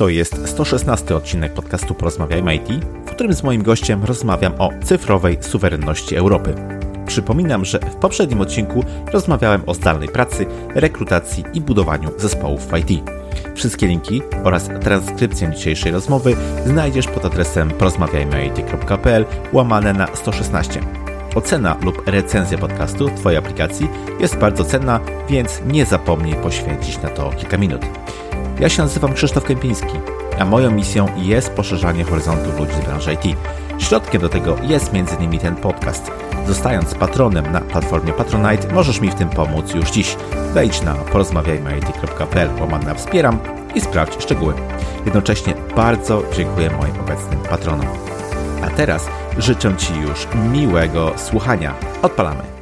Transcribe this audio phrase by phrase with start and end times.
[0.00, 2.68] To jest 116 odcinek podcastu Porozmawiajmy IT,
[3.06, 6.54] w którym z moim gościem rozmawiam o cyfrowej suwerenności Europy.
[7.06, 13.02] Przypominam, że w poprzednim odcinku rozmawiałem o zdalnej pracy, rekrutacji i budowaniu zespołów w IT.
[13.54, 16.36] Wszystkie linki oraz transkrypcję dzisiejszej rozmowy
[16.66, 20.80] znajdziesz pod adresem porozmawiajmyit.pl łamane na 116.
[21.34, 23.88] Ocena lub recenzja podcastu w Twojej aplikacji
[24.20, 27.82] jest bardzo cenna, więc nie zapomnij poświęcić na to kilka minut.
[28.60, 30.00] Ja się nazywam Krzysztof Kępiński,
[30.38, 33.36] a moją misją jest poszerzanie horyzontów ludzi z branży IT.
[33.78, 35.38] Środkiem do tego jest m.in.
[35.38, 36.10] ten podcast.
[36.46, 40.16] Zostając patronem na platformie Patronite, możesz mi w tym pomóc już dziś.
[40.54, 43.38] Wejdź na porozmawiajmy.it.pl łamane na wspieram
[43.74, 44.54] i sprawdź szczegóły.
[45.04, 47.86] Jednocześnie bardzo dziękuję moim obecnym patronom.
[48.62, 51.74] A teraz życzę Ci już miłego słuchania.
[52.02, 52.59] Odpalamy.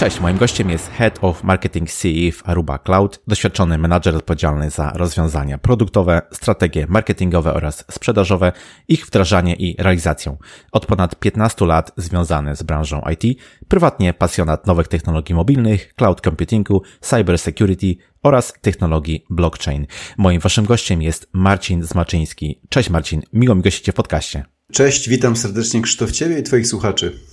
[0.00, 4.92] Cześć, moim gościem jest Head of Marketing CE w Aruba Cloud, doświadczony menadżer odpowiedzialny za
[4.94, 8.52] rozwiązania produktowe, strategie marketingowe oraz sprzedażowe,
[8.88, 10.36] ich wdrażanie i realizacją.
[10.72, 16.82] Od ponad 15 lat związany z branżą IT, prywatnie pasjonat nowych technologii mobilnych, cloud computingu,
[17.00, 19.86] cyber security oraz technologii blockchain.
[20.18, 22.60] Moim waszym gościem jest Marcin Zmaczyński.
[22.68, 24.44] Cześć Marcin, miło mi gościcie w podcaście.
[24.72, 27.29] Cześć, witam serdecznie Krzysztof Ciebie i Twoich słuchaczy.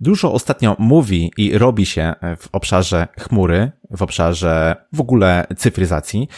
[0.00, 6.28] Dużo ostatnio mówi i robi się w obszarze chmury, w obszarze w ogóle cyfryzacji.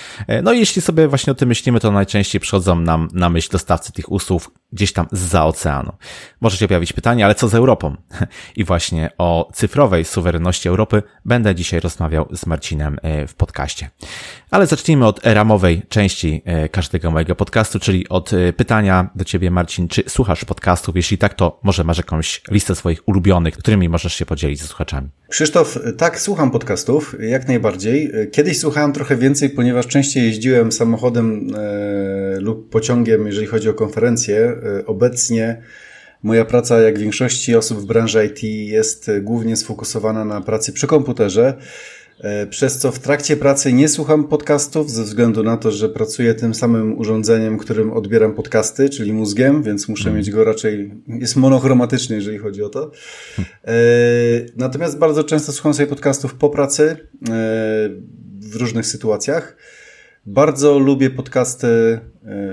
[0.42, 3.92] No i jeśli sobie właśnie o tym myślimy, to najczęściej przychodzą nam na myśl dostawcy
[3.92, 5.92] tych usług gdzieś tam za oceanu.
[6.40, 7.96] Może się pojawić pytanie, ale co z Europą?
[8.56, 13.90] I właśnie o cyfrowej suwerenności Europy będę dzisiaj rozmawiał z Marcinem e, w podcaście.
[14.50, 19.50] Ale zacznijmy od ramowej części e, każdego mojego podcastu, czyli od e, pytania do Ciebie,
[19.50, 20.96] Marcin, czy słuchasz podcastów?
[20.96, 25.08] Jeśli tak, to może masz jakąś listę swoich ulubionych, którymi możesz się podzielić ze słuchaczami.
[25.28, 28.12] Krzysztof, tak, słucham podcastów, jak najbardziej.
[28.32, 34.36] Kiedyś słuchałem trochę więcej, ponieważ częściej jeździłem samochodem e, lub pociągiem, jeżeli chodzi o konferencje.
[34.80, 35.62] E, obecnie
[36.22, 41.54] moja praca, jak większości osób w branży IT, jest głównie sfokusowana na pracy przy komputerze.
[42.20, 46.34] E, przez co w trakcie pracy nie słucham podcastów, ze względu na to, że pracuję
[46.34, 50.18] tym samym urządzeniem, którym odbieram podcasty, czyli mózgiem, więc muszę hmm.
[50.18, 52.90] mieć go raczej, jest monochromatyczny, jeżeli chodzi o to.
[53.38, 53.74] E,
[54.56, 56.96] natomiast bardzo często słucham sobie podcastów po pracy, e,
[58.40, 59.56] w różnych sytuacjach.
[60.26, 61.98] Bardzo lubię podcasty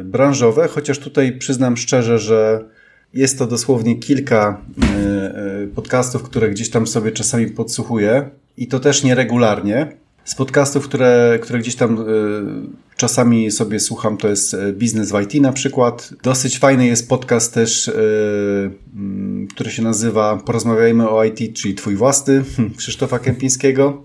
[0.03, 2.65] branżowe, chociaż tutaj przyznam szczerze, że
[3.13, 4.61] jest to dosłownie kilka
[5.75, 9.91] podcastów, które gdzieś tam sobie czasami podsłuchuję i to też nieregularnie.
[10.25, 15.21] Z podcastów, które, które gdzieś tam y, czasami sobie słucham, to jest y, Biznes w
[15.21, 16.09] IT na przykład.
[16.23, 21.95] Dosyć fajny jest podcast też, y, y, który się nazywa Porozmawiajmy o IT, czyli Twój
[21.95, 22.43] własny,
[22.77, 24.03] Krzysztofa Kępińskiego.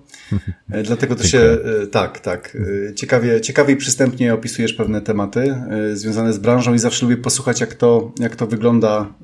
[0.70, 2.56] E, dlatego to się, e, tak, tak,
[2.90, 5.54] e, ciekawie, ciekawie i przystępnie opisujesz pewne tematy
[5.92, 9.14] związane z branżą i zawsze lubię posłuchać, jak to, jak to wygląda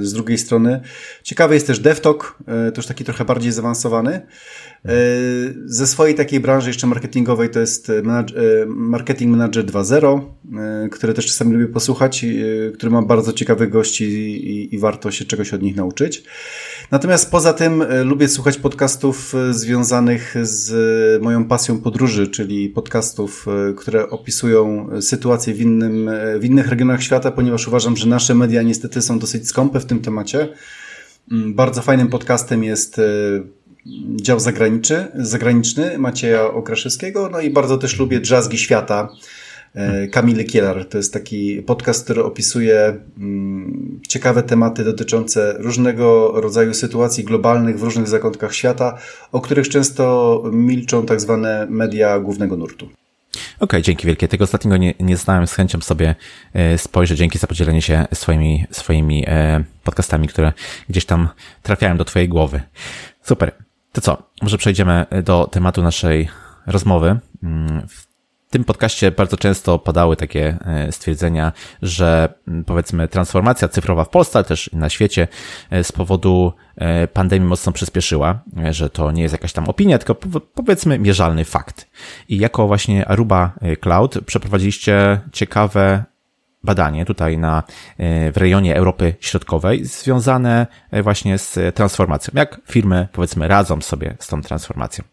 [0.00, 0.80] z drugiej strony.
[1.22, 4.20] Ciekawy jest też DevTalk, to już taki trochę bardziej zaawansowany.
[5.64, 7.92] Ze swojej takiej branży jeszcze marketingowej to jest
[8.66, 12.24] Marketing Manager 2.0, które też czasami lubię posłuchać,
[12.74, 16.24] który ma bardzo ciekawych gości i, i warto się czegoś od nich nauczyć.
[16.92, 23.74] Natomiast poza tym lubię słuchać podcastów związanych związanych z moją pasją podróży, czyli podcastów, e,
[23.74, 28.62] które opisują sytuację w, innym, e, w innych regionach świata, ponieważ uważam, że nasze media
[28.62, 30.48] niestety są dosyć skąpe w tym temacie.
[31.32, 33.02] Mm, bardzo fajnym podcastem jest e,
[34.16, 34.40] dział
[35.14, 39.41] zagraniczny, Macieja Okraszewskiego, no i bardzo też lubię Drzazgi Świata, E,
[40.10, 40.84] Kamily Kielar.
[40.84, 47.82] To jest taki podcast, który opisuje mm, ciekawe tematy dotyczące różnego rodzaju sytuacji globalnych w
[47.82, 48.98] różnych zakątkach świata,
[49.32, 52.86] o których często milczą tak zwane media głównego nurtu.
[52.86, 53.00] Okej,
[53.60, 54.28] okay, dzięki wielkie.
[54.28, 56.14] Tego ostatniego nie, nie znałem, z chęcią sobie
[56.54, 57.14] e, spojrzę.
[57.14, 60.52] Dzięki za podzielenie się swoimi, swoimi e, podcastami, które
[60.88, 61.28] gdzieś tam
[61.62, 62.60] trafiają do Twojej głowy.
[63.22, 63.52] Super.
[63.92, 64.22] To co?
[64.42, 66.28] Może przejdziemy do tematu naszej
[66.66, 67.18] rozmowy.
[67.42, 68.11] Mm, w
[68.52, 71.52] tym podcaście bardzo często padały takie e, stwierdzenia,
[71.82, 75.28] że mm, powiedzmy transformacja cyfrowa w Polsce, ale też na świecie
[75.70, 80.14] e, z powodu e, pandemii mocno przyspieszyła, że to nie jest jakaś tam opinia, tylko
[80.54, 81.90] powiedzmy mierzalny fakt.
[82.28, 86.04] I jako właśnie Aruba Cloud przeprowadziliście ciekawe
[86.64, 87.62] badanie tutaj na,
[87.98, 92.32] e, w rejonie Europy Środkowej związane e, właśnie z transformacją.
[92.36, 95.04] Jak firmy, powiedzmy, radzą sobie z tą transformacją?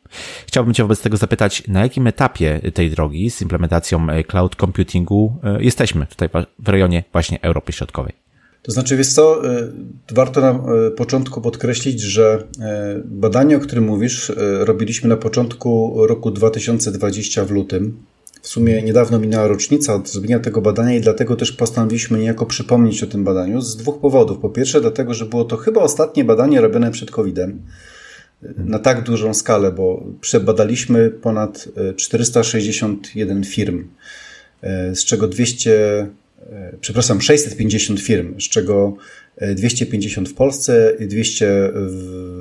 [0.47, 5.39] Chciałbym Cię wobec tego zapytać, na jakim etapie tej drogi z implementacją e, cloud computingu
[5.59, 6.29] jesteśmy tutaj
[6.59, 8.13] w rejonie właśnie Europy Środkowej?
[8.61, 9.41] To znaczy, wiesz co,
[10.11, 10.59] warto na
[10.97, 12.47] początku podkreślić, że
[13.05, 18.03] badanie, o którym mówisz, robiliśmy na początku roku 2020 w lutym
[18.41, 23.03] w sumie niedawno minęła rocznica od zrobienia tego badania i dlatego też postanowiliśmy niejako przypomnieć
[23.03, 24.38] o tym badaniu z dwóch powodów.
[24.38, 27.62] Po pierwsze, dlatego, że było to chyba ostatnie badanie robione przed COVID-em
[28.57, 33.88] na tak dużą skalę, bo przebadaliśmy ponad 461 firm,
[34.94, 36.07] z czego 200,
[36.81, 38.97] przepraszam, 650 firm, z czego
[39.56, 41.71] 250 w Polsce, 200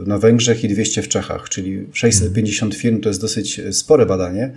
[0.07, 4.53] na Węgrzech i 200 w Czechach, czyli 650 firm to jest dosyć spore badanie.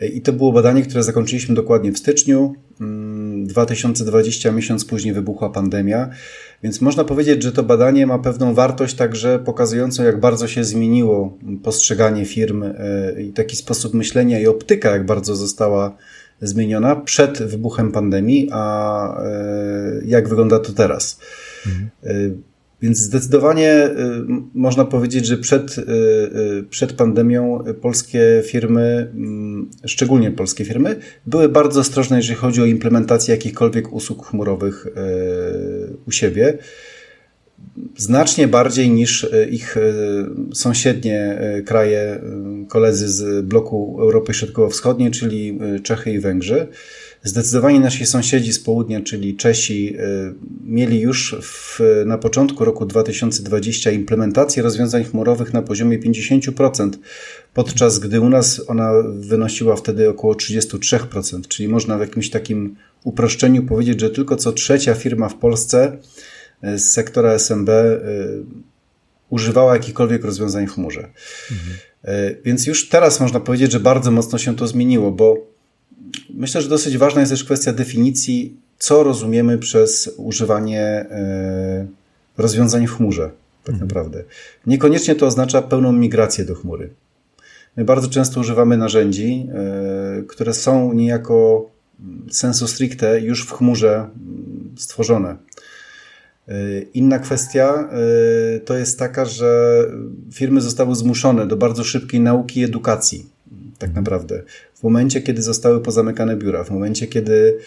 [0.00, 2.54] I to było badanie, które zakończyliśmy dokładnie w styczniu
[3.46, 6.10] 2020, mm, miesiąc później wybuchła pandemia.
[6.62, 11.38] Więc można powiedzieć, że to badanie ma pewną wartość także pokazującą, jak bardzo się zmieniło
[11.62, 12.72] postrzeganie firm e,
[13.22, 15.96] i taki sposób myślenia i optyka, jak bardzo została
[16.40, 19.30] zmieniona przed wybuchem pandemii, a e,
[20.04, 21.20] jak wygląda to teraz.
[21.66, 21.90] Mhm.
[22.82, 23.90] Więc zdecydowanie
[24.54, 25.76] można powiedzieć, że przed,
[26.70, 30.96] przed pandemią polskie firmy, mm, szczególnie polskie firmy,
[31.26, 34.86] były bardzo ostrożne, jeżeli chodzi o implementację jakichkolwiek usług chmurowych
[36.06, 36.58] u siebie.
[37.96, 39.76] Znacznie bardziej niż ich
[40.54, 42.20] sąsiednie kraje,
[42.68, 46.66] koledzy z bloku Europy Środkowo-Wschodniej, czyli Czechy i Węgrzy.
[47.24, 50.34] Zdecydowanie nasi sąsiedzi z południa, czyli Czesi, y,
[50.64, 56.90] mieli już w, na początku roku 2020 implementację rozwiązań chmurowych na poziomie 50%,
[57.54, 63.62] podczas gdy u nas ona wynosiła wtedy około 33%, czyli można w jakimś takim uproszczeniu
[63.62, 65.98] powiedzieć, że tylko co trzecia firma w Polsce
[66.64, 68.02] y, z sektora SMB y,
[69.30, 71.08] używała jakichkolwiek rozwiązań w chmurze.
[71.50, 71.76] Mhm.
[72.44, 75.51] Więc już teraz można powiedzieć, że bardzo mocno się to zmieniło, bo
[76.34, 81.86] Myślę, że dosyć ważna jest też kwestia definicji, co rozumiemy przez używanie e,
[82.38, 83.30] rozwiązań w chmurze,
[83.64, 83.88] tak mhm.
[83.88, 84.24] naprawdę.
[84.66, 86.90] Niekoniecznie to oznacza pełną migrację do chmury.
[87.76, 91.70] My bardzo często używamy narzędzi, e, które są niejako
[92.30, 95.36] sensu stricte już w chmurze mm, stworzone.
[96.48, 97.88] E, inna kwestia
[98.64, 99.82] to jest taka, że
[100.32, 103.31] firmy zostały zmuszone do bardzo szybkiej nauki i edukacji,
[103.82, 104.42] tak naprawdę.
[104.74, 107.58] W momencie, kiedy zostały pozamykane biura, w momencie, kiedy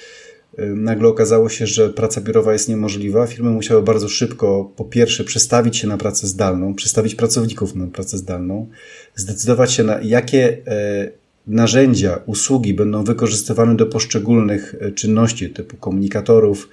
[0.57, 5.77] nagle okazało się, że praca biurowa jest niemożliwa, firmy musiały bardzo szybko, po pierwsze, przestawić
[5.77, 8.67] się na pracę zdalną, przestawić pracowników na pracę zdalną,
[9.15, 11.11] zdecydować się na jakie e,
[11.47, 16.69] narzędzia, usługi będą wykorzystywane do poszczególnych e, czynności typu komunikatorów,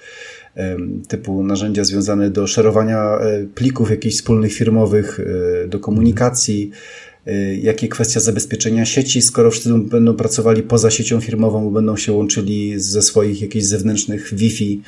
[1.08, 5.20] typu narzędzia związane do szerowania e, plików jakichś wspólnych firmowych,
[5.68, 6.70] do komunikacji,
[7.28, 12.80] Y, jakie kwestia zabezpieczenia sieci, skoro wszyscy będą pracowali poza siecią firmową, będą się łączyli
[12.80, 14.82] ze swoich jakichś zewnętrznych Wi-Fi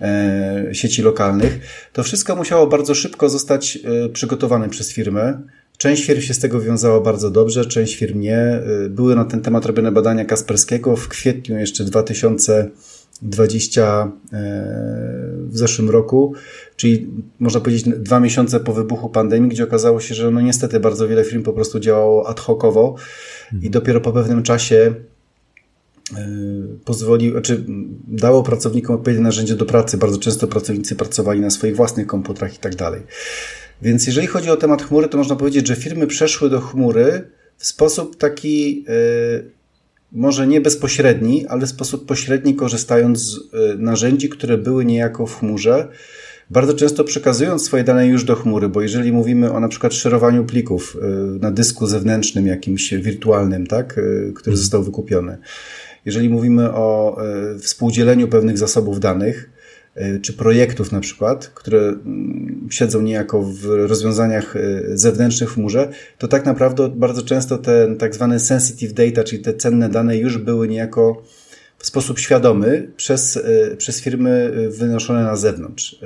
[0.00, 1.60] e, sieci lokalnych.
[1.92, 5.42] To wszystko musiało bardzo szybko zostać e, przygotowane przez firmę.
[5.76, 8.38] Część firm się z tego wiązała bardzo dobrze, część firm nie.
[8.38, 12.70] E, były na ten temat robione badania Kasperskiego w kwietniu jeszcze 2000
[13.22, 14.12] 20
[15.48, 16.34] w zeszłym roku,
[16.76, 21.08] czyli można powiedzieć dwa miesiące po wybuchu pandemii, gdzie okazało się, że no niestety bardzo
[21.08, 22.94] wiele firm po prostu działało ad hocowo
[23.52, 23.72] i mhm.
[23.72, 24.94] dopiero po pewnym czasie
[26.16, 26.26] e,
[26.84, 27.64] pozwolił, znaczy
[28.08, 29.98] dało pracownikom odpowiednie narzędzie do pracy.
[29.98, 33.02] Bardzo często pracownicy pracowali na swoich własnych komputerach i tak dalej.
[33.82, 37.66] Więc jeżeli chodzi o temat chmury, to można powiedzieć, że firmy przeszły do chmury w
[37.66, 39.57] sposób taki e,
[40.12, 43.40] może nie bezpośredni, ale w sposób pośredni, korzystając z y,
[43.78, 45.88] narzędzi, które były niejako w chmurze,
[46.50, 50.44] bardzo często przekazując swoje dane już do chmury, bo jeżeli mówimy o na przykład szerowaniu
[50.44, 54.56] plików y, na dysku zewnętrznym jakimś wirtualnym, tak, y, który mhm.
[54.56, 55.38] został wykupiony,
[56.04, 57.18] jeżeli mówimy o
[57.60, 59.50] współdzieleniu pewnych zasobów danych,
[60.22, 64.60] czy projektów na przykład, które mm, siedzą niejako w rozwiązaniach e,
[64.94, 65.88] zewnętrznych w chmurze,
[66.18, 70.38] to tak naprawdę bardzo często te tak zwane sensitive data, czyli te cenne dane już
[70.38, 71.22] były niejako
[71.78, 76.00] w sposób świadomy przez, e, przez firmy wynoszone na zewnątrz.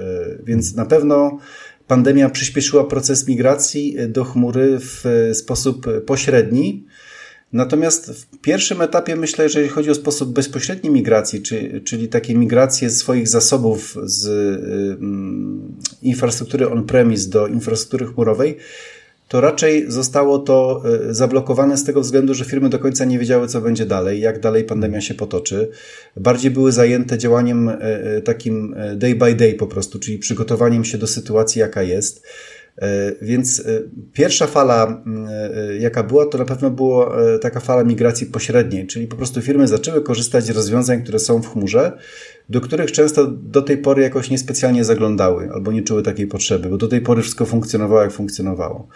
[0.44, 1.38] Więc na pewno
[1.86, 6.84] pandemia przyspieszyła proces migracji do chmury w sposób pośredni,
[7.52, 12.34] Natomiast w pierwszym etapie myślę, że jeżeli chodzi o sposób bezpośredniej migracji, czy, czyli takie
[12.34, 14.98] migracje swoich zasobów z y,
[16.02, 18.56] infrastruktury on-premise do infrastruktury chmurowej,
[19.28, 23.48] to raczej zostało to y, zablokowane z tego względu, że firmy do końca nie wiedziały,
[23.48, 25.70] co będzie dalej, jak dalej pandemia się potoczy.
[26.16, 31.06] Bardziej były zajęte działaniem y, takim day by day po prostu, czyli przygotowaniem się do
[31.06, 32.22] sytuacji, jaka jest.
[32.78, 38.26] E, więc e, pierwsza fala, e, jaka była, to na pewno była taka fala migracji
[38.26, 41.92] pośredniej, czyli po prostu firmy zaczęły korzystać z rozwiązań, które są w chmurze,
[42.48, 46.76] do których często do tej pory jakoś niespecjalnie zaglądały albo nie czuły takiej potrzeby, bo
[46.76, 48.88] do tej pory wszystko funkcjonowało, jak funkcjonowało.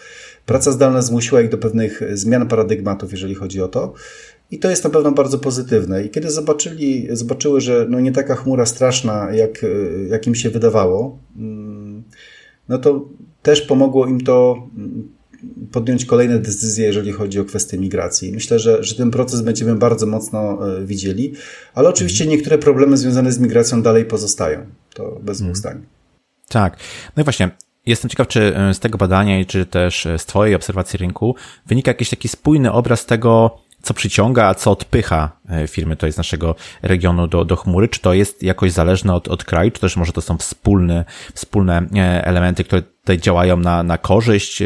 [0.46, 3.92] Praca zdalna zmusiła ich do pewnych zmian paradygmatów, jeżeli chodzi o to.
[4.50, 6.04] I to jest na pewno bardzo pozytywne.
[6.04, 9.66] I kiedy zobaczyli, zobaczyły, że no nie taka chmura straszna, jak,
[10.10, 12.02] jak im się wydawało, mm,
[12.68, 13.08] no to
[13.46, 15.08] też pomogło im to mm,
[15.72, 18.32] podjąć kolejne decyzje, jeżeli chodzi o kwestie migracji.
[18.32, 21.32] Myślę, że, że ten proces będziemy bardzo mocno e, widzieli,
[21.74, 22.36] ale oczywiście mhm.
[22.36, 24.66] niektóre problemy związane z migracją dalej pozostają.
[24.94, 25.56] To bez dwóch mhm.
[25.56, 25.86] zdań.
[26.48, 26.76] Tak.
[27.16, 27.50] No i właśnie,
[27.86, 31.34] Jestem ciekaw, czy e, z tego badania i czy też e, z Twojej obserwacji rynku
[31.66, 36.54] wynika jakiś taki spójny obraz tego, co przyciąga, a co odpycha firmy to jest naszego
[36.82, 37.88] regionu do, do chmury?
[37.88, 41.86] Czy to jest jakoś zależne od, od kraju, czy też może to są wspólne, wspólne
[42.24, 44.62] elementy, które tutaj działają na, na korzyść,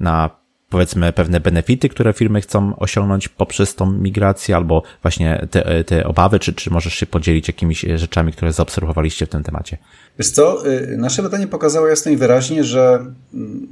[0.00, 6.04] na powiedzmy pewne benefity, które firmy chcą osiągnąć poprzez tą migrację, albo właśnie te, te
[6.04, 9.78] obawy, czy, czy możesz się podzielić jakimiś rzeczami, które zaobserwowaliście w tym temacie?
[10.18, 13.68] Wiesz co, y, nasze badanie pokazało jasno i wyraźnie, że mm,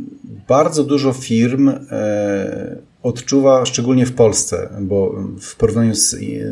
[0.48, 1.76] bardzo dużo firm e,
[3.02, 6.44] odczuwa, szczególnie w Polsce, bo w porównaniu z y,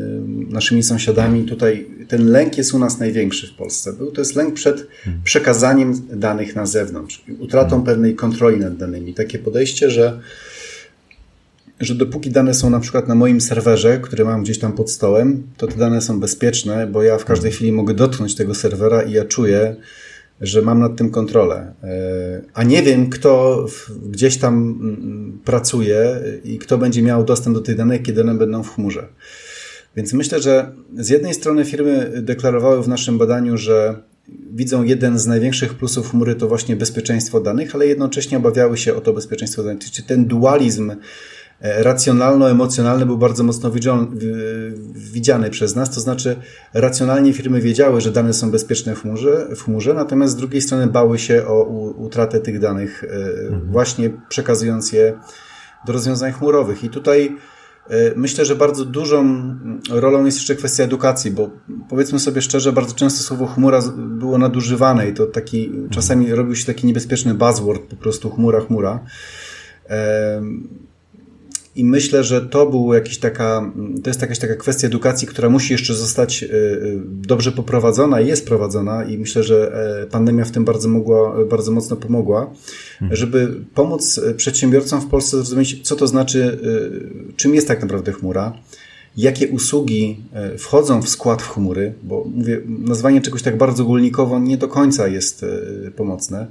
[0.48, 3.92] naszymi sąsiadami, tutaj ten lęk jest u nas największy w Polsce.
[4.14, 5.22] To jest lęk przed hmm.
[5.24, 7.86] przekazaniem danych na zewnątrz, utratą hmm.
[7.86, 9.14] pewnej kontroli nad danymi.
[9.14, 10.20] Takie podejście, że,
[11.80, 15.42] że dopóki dane są na przykład na moim serwerze, który mam gdzieś tam pod stołem,
[15.56, 17.56] to te dane są bezpieczne, bo ja w każdej hmm.
[17.56, 19.76] chwili mogę dotknąć tego serwera i ja czuję,
[20.40, 21.75] że mam nad tym kontrolę.
[21.83, 23.66] E, a nie wiem, kto
[24.02, 28.62] gdzieś tam mm, pracuje i kto będzie miał dostęp do tych danych, kiedy one będą
[28.62, 29.09] w chmurze.
[29.97, 34.02] Więc myślę, że z jednej strony firmy deklarowały w naszym badaniu, że
[34.52, 39.00] widzą jeden z największych plusów chmury to właśnie bezpieczeństwo danych, ale jednocześnie obawiały się o
[39.00, 39.90] to bezpieczeństwo danych.
[39.90, 40.92] Czyli ten dualizm
[41.60, 43.70] racjonalno-emocjonalny był bardzo mocno
[44.94, 46.36] widziany przez nas, to znaczy
[46.74, 50.86] racjonalnie firmy wiedziały, że dane są bezpieczne w chmurze, w chmurze natomiast z drugiej strony
[50.86, 51.64] bały się o
[51.96, 53.06] utratę tych danych, e,
[53.42, 53.72] mhm.
[53.72, 55.18] właśnie przekazując je
[55.86, 56.84] do rozwiązań chmurowych.
[56.84, 57.36] I tutaj
[57.90, 59.54] e, myślę, że bardzo dużą
[59.90, 61.50] rolą jest jeszcze kwestia edukacji, bo
[61.88, 65.88] powiedzmy sobie szczerze, bardzo często słowo chmura było nadużywane i to taki, mhm.
[65.88, 69.00] czasami robił się taki niebezpieczny buzzword, po prostu chmura, chmura.
[71.78, 75.73] I myślę, że to był jakiś taka, to jest jakaś taka kwestia edukacji, która musi
[75.73, 76.50] jeszcze zostać e, e,
[77.06, 81.73] dobrze poprowadzona i jest prowadzona i myślę, że e, pandemia w tym bardzo mogła, bardzo
[81.73, 82.50] mocno pomogła,
[82.92, 83.16] mhm.
[83.16, 86.58] żeby pomóc przedsiębiorcom w Polsce zrozumieć, co to znaczy,
[87.37, 88.52] czym jest tak naprawdę chmura,
[89.16, 90.20] jakie usługi
[90.58, 95.08] wchodzą w skład w chmury, bo mówię, nazwanie czegoś tak bardzo ogólnikowo nie do końca
[95.08, 95.47] jest
[95.97, 96.47] pomocne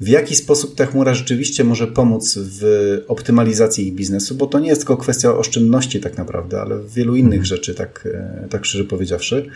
[0.00, 2.62] w jaki sposób ta chmura rzeczywiście może pomóc w
[3.08, 7.40] optymalizacji ich biznesu, bo to nie jest tylko kwestia oszczędności tak naprawdę, ale wielu innych
[7.40, 7.44] mhm.
[7.44, 9.50] rzeczy, tak, e, tak szczerze powiedziawszy.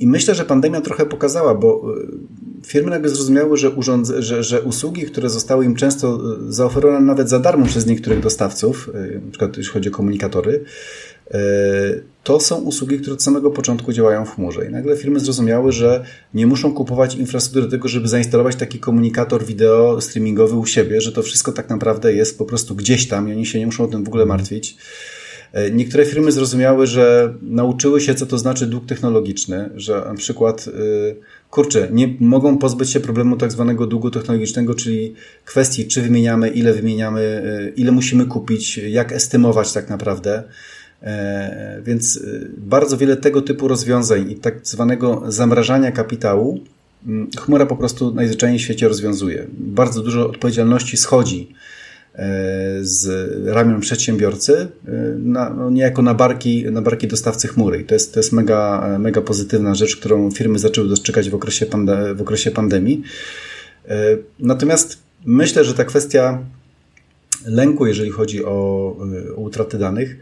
[0.00, 1.94] I myślę, że pandemia trochę pokazała, bo
[2.62, 7.06] e, firmy nagle zrozumiały, że, urząd, że, że usługi, które zostały im często e, zaoferowane
[7.06, 8.90] nawet za darmo przez niektórych dostawców,
[9.24, 10.64] na przykład jeśli chodzi o komunikatory,
[12.26, 14.66] to są usługi, które od samego początku działają w chmurze.
[14.66, 16.04] I nagle firmy zrozumiały, że
[16.34, 21.12] nie muszą kupować infrastruktury do tego, żeby zainstalować taki komunikator wideo streamingowy u siebie, że
[21.12, 23.86] to wszystko tak naprawdę jest po prostu gdzieś tam i oni się nie muszą o
[23.86, 24.76] tym w ogóle martwić.
[25.52, 30.66] E, niektóre firmy zrozumiały, że nauczyły się, co to znaczy dług technologiczny, że na przykład,
[30.68, 31.16] y,
[31.50, 35.14] kurczę, nie mogą pozbyć się problemu tak zwanego długu technologicznego, czyli
[35.44, 37.42] kwestii, czy wymieniamy, ile wymieniamy,
[37.76, 40.42] ile musimy kupić, jak estymować tak naprawdę.
[41.02, 46.60] E, więc y, bardzo wiele tego typu rozwiązań i tak zwanego zamrażania kapitału
[47.06, 49.46] mm, chmura po prostu najzwyczajniej w świecie rozwiązuje.
[49.52, 51.54] Bardzo dużo odpowiedzialności schodzi
[52.14, 52.26] e,
[52.80, 57.80] z ramion przedsiębiorcy e, na, no niejako na barki, na barki dostawcy chmury.
[57.80, 61.66] I to jest, to jest mega, mega pozytywna rzecz, którą firmy zaczęły dostrzegać w okresie,
[61.66, 63.02] pande, w okresie pandemii.
[64.38, 66.38] Natomiast myślę, że ta kwestia
[67.46, 68.50] lęku, jeżeli chodzi o,
[69.36, 70.16] o utraty danych,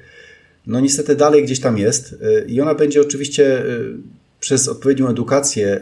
[0.66, 3.94] no niestety dalej gdzieś tam jest y, i ona będzie oczywiście y,
[4.40, 5.80] przez odpowiednią edukację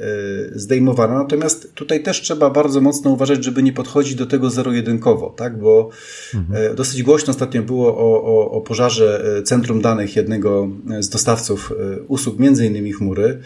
[0.55, 1.15] y, zdejmowana.
[1.19, 5.59] Natomiast tutaj też trzeba bardzo mocno uważać, żeby nie podchodzić do tego zero-jedynkowo, tak?
[5.59, 5.91] bo
[6.35, 6.77] mhm.
[6.77, 10.69] dosyć głośno ostatnio było o, o, o pożarze centrum danych jednego
[11.01, 11.73] z dostawców
[12.09, 13.39] usług, między innymi chmury.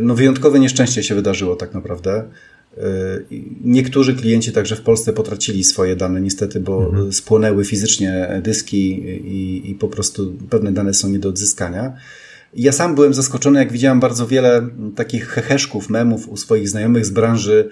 [0.00, 2.24] No wyjątkowe nieszczęście się wydarzyło tak naprawdę.
[3.64, 7.12] Niektórzy klienci także w Polsce potracili swoje dane niestety, bo mhm.
[7.12, 8.90] spłonęły fizycznie dyski
[9.24, 11.96] i, i po prostu pewne dane są nie do odzyskania.
[12.54, 17.10] Ja sam byłem zaskoczony, jak widziałem bardzo wiele takich heheszków, memów u swoich znajomych z
[17.10, 17.68] branży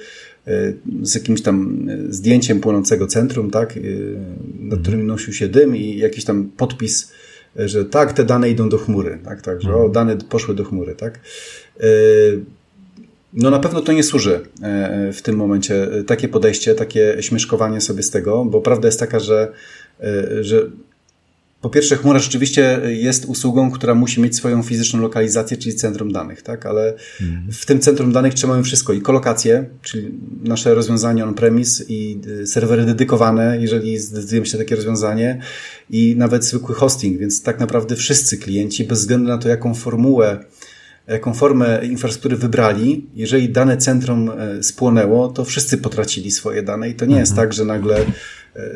[0.46, 0.72] e,
[1.02, 4.82] z jakimś tam zdjęciem płonącego centrum, tak, nad mhm.
[4.82, 7.12] którym nosił się dym i jakiś tam podpis,
[7.56, 9.92] że tak, te dane idą do chmury, tak, tak, że o, mhm.
[9.92, 11.20] dane poszły do chmury, tak.
[13.36, 17.80] No na pewno to nie służy e, w tym momencie e, takie podejście, takie śmieszkowanie
[17.80, 19.52] sobie z tego, bo prawda jest taka, że,
[20.00, 20.70] e, że
[21.60, 26.42] po pierwsze, chmura rzeczywiście jest usługą, która musi mieć swoją fizyczną lokalizację, czyli centrum danych,
[26.42, 26.66] tak?
[26.66, 27.52] Ale mhm.
[27.52, 30.10] w tym centrum danych trzeba wszystko i kolokacje, czyli
[30.44, 35.40] nasze rozwiązanie on-premise i serwery dedykowane, jeżeli zdecydujemy się na takie rozwiązanie
[35.90, 40.44] i nawet zwykły hosting, więc tak naprawdę wszyscy klienci, bez względu na to, jaką formułę
[41.08, 46.94] jaką formę infrastruktury wybrali, jeżeli dane centrum e, spłonęło, to wszyscy potracili swoje dane i
[46.94, 47.20] to nie mhm.
[47.20, 48.04] jest tak, że nagle
[48.56, 48.70] E,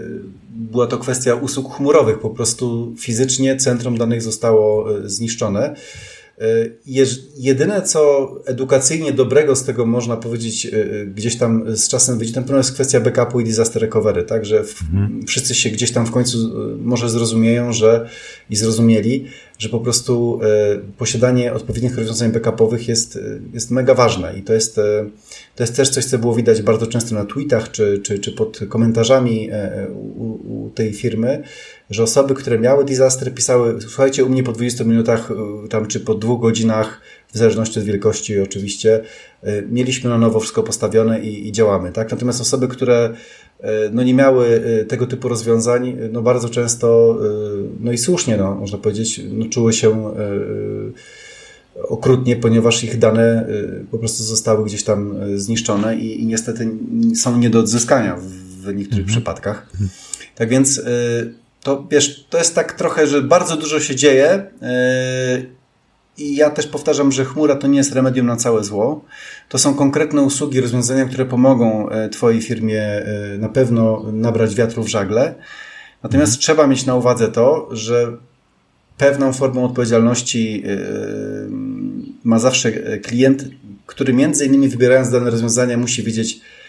[0.51, 2.19] była to kwestia usług chmurowych.
[2.19, 5.75] Po prostu fizycznie centrum danych zostało e, zniszczone.
[6.41, 6.45] E,
[7.37, 10.71] jedyne, co edukacyjnie dobrego z tego można powiedzieć,
[11.15, 15.27] gdzieś tam z czasem wyjdzie, to jest kwestia backupu i disaster recovery, tak, że mhm.
[15.27, 16.39] wszyscy się gdzieś tam w końcu
[16.79, 18.09] może zrozumieją, że
[18.51, 19.27] i zrozumieli,
[19.59, 20.41] że po prostu
[20.99, 23.19] posiadanie odpowiednich rozwiązań backupowych jest,
[23.55, 24.81] jest mega ważne i to jest
[25.57, 28.61] to jest też coś, co było widać bardzo często na tweetach czy, czy, czy pod
[28.69, 29.51] komentarzami
[29.95, 31.43] u, u tej firmy,
[31.91, 35.31] że osoby, które miały disaster pisały, słuchajcie, u mnie po 20 minutach
[35.65, 37.01] e, tam czy po dwóch godzinach,
[37.33, 39.03] w zależności od wielkości oczywiście,
[39.43, 41.93] e, mieliśmy na nowo wszystko postawione i, i działamy.
[41.93, 42.11] Tak?
[42.11, 43.15] Natomiast osoby, które
[43.93, 47.19] no nie miały tego typu rozwiązań, no bardzo często,
[47.81, 50.13] no i słusznie, no, można powiedzieć, no czuły się
[51.89, 56.71] okrutnie, ponieważ ich dane y, po prostu zostały gdzieś tam y, zniszczone i, i niestety
[57.15, 58.17] są nie do odzyskania
[58.63, 59.07] w niektórych mhm.
[59.07, 59.67] przypadkach.
[59.73, 59.91] Mhm.
[60.35, 64.50] Tak więc y, to wiesz, to jest tak trochę, że bardzo dużo się dzieje
[66.19, 69.05] i ja też powtarzam, że chmura to nie jest remedium na całe zło.
[69.49, 72.83] To są konkretne usługi, rozwiązania, które pomogą Twojej firmie
[73.38, 75.35] na pewno nabrać wiatru w żagle.
[76.02, 76.40] Natomiast mhm.
[76.40, 78.17] trzeba mieć na uwadze to, że
[78.97, 80.64] pewną formą odpowiedzialności
[82.25, 83.45] ma zawsze klient,
[83.87, 86.60] który między innymi wybierając dane rozwiązania musi wiedzieć, e,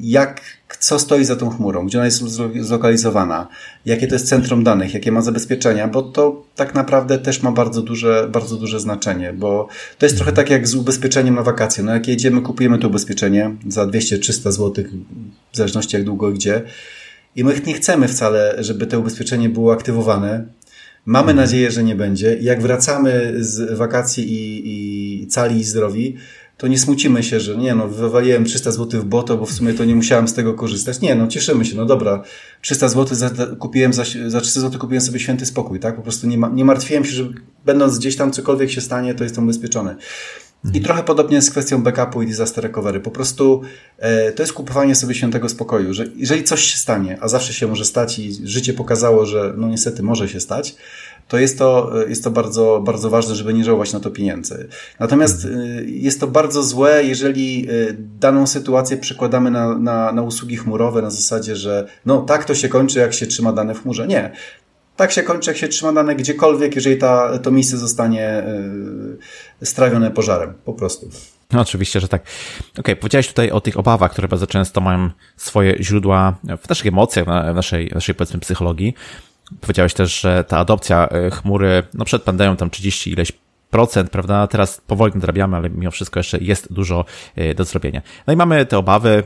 [0.00, 0.40] jak,
[0.78, 2.22] co stoi za tą chmurą, gdzie ona jest
[2.60, 3.48] zlokalizowana,
[3.86, 7.82] jakie to jest centrum danych, jakie ma zabezpieczenia, bo to tak naprawdę też ma bardzo
[7.82, 11.84] duże, bardzo duże znaczenie, bo to jest trochę tak jak z ubezpieczeniem na wakacje.
[11.84, 14.84] No jak jedziemy, kupujemy to ubezpieczenie za 200-300 zł,
[15.52, 16.62] w zależności jak długo i gdzie,
[17.36, 20.44] i my nie chcemy wcale, żeby to ubezpieczenie było aktywowane,
[21.08, 21.36] Mamy mhm.
[21.36, 22.36] nadzieję, że nie będzie.
[22.40, 26.16] Jak wracamy z wakacji i, i cali i zdrowi,
[26.58, 29.74] to nie smucimy się, że nie no, wywaliłem 300 zł w boto, bo w sumie
[29.74, 31.00] to nie musiałem z tego korzystać.
[31.00, 32.22] Nie no, cieszymy się, no dobra,
[32.60, 35.96] 300 zł za, kupiłem, za, za 300 zł kupiłem sobie święty spokój, tak?
[35.96, 37.28] Po prostu nie, ma, nie martwiłem się, że
[37.64, 39.96] będąc gdzieś tam cokolwiek się stanie, to jestem ubezpieczony.
[40.64, 40.84] I mhm.
[40.84, 43.00] trochę podobnie z kwestią backupu i disaster recovery.
[43.00, 43.62] Po prostu
[43.98, 47.66] e, to jest kupowanie sobie świętego spokoju, że jeżeli coś się stanie, a zawsze się
[47.66, 50.76] może stać i życie pokazało, że no niestety może się stać,
[51.28, 54.68] to jest to, e, jest to bardzo, bardzo ważne, żeby nie żałować na to pieniędzy.
[55.00, 55.78] Natomiast mhm.
[55.78, 57.72] e, jest to bardzo złe, jeżeli e,
[58.20, 62.68] daną sytuację przekładamy na, na, na usługi chmurowe na zasadzie, że no tak to się
[62.68, 64.06] kończy, jak się trzyma dane w chmurze.
[64.06, 64.32] Nie
[64.98, 68.44] tak się kończy, jak się trzyma dane gdziekolwiek, jeżeli ta, to miejsce zostanie
[69.62, 71.10] y, strawione pożarem, po prostu.
[71.52, 72.22] No, oczywiście, że tak.
[72.22, 76.86] Okej, okay, powiedziałeś tutaj o tych obawach, które bardzo często mają swoje źródła w naszych
[76.86, 78.94] emocjach, w naszej, naszej powiedzmy psychologii.
[79.60, 83.32] Powiedziałeś też, że ta adopcja y, chmury, no przed pandemią tam 30 ileś
[83.70, 84.46] procent, prawda?
[84.46, 87.04] Teraz powoli nadrabiamy, ale mimo wszystko jeszcze jest dużo
[87.38, 88.02] y, do zrobienia.
[88.26, 89.22] No i mamy te obawy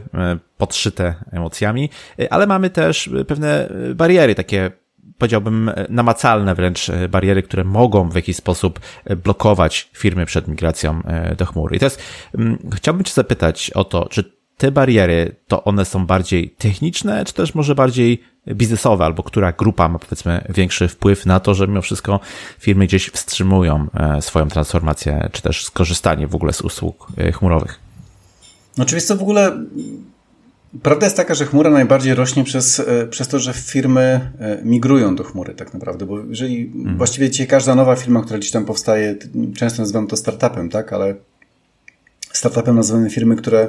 [0.59, 1.91] podszyte emocjami,
[2.31, 4.82] ale mamy też pewne bariery, takie
[5.23, 11.03] powiedziałbym, namacalne wręcz e, bariery, które mogą w jakiś sposób e, blokować firmy przed migracją
[11.05, 11.77] e, do chmury.
[11.77, 11.99] I teraz
[12.39, 17.35] mm, chciałbym Cię zapytać o to, czy te bariery to one są bardziej techniczne, czy
[17.35, 21.83] też może bardziej biznesowe, albo która grupa ma powiedzmy większy wpływ na to, że mimo
[21.83, 22.21] wszystko
[22.59, 23.87] firmy gdzieś wstrzymują
[24.21, 27.81] swoją transformację, czy też skorzystanie w ogóle z usług chmurowych?
[28.79, 29.65] Oczywiście w ogóle
[30.83, 35.17] Prawda jest taka, że chmura najbardziej rośnie przez, e, przez to, że firmy e, migrują
[35.17, 36.97] do chmury tak naprawdę, bo jeżeli mhm.
[36.97, 39.17] właściwie dzisiaj każda nowa firma, która gdzieś tam powstaje,
[39.57, 41.15] często nazywam to startupem, tak, ale
[42.33, 43.69] startupem nazywamy firmy, które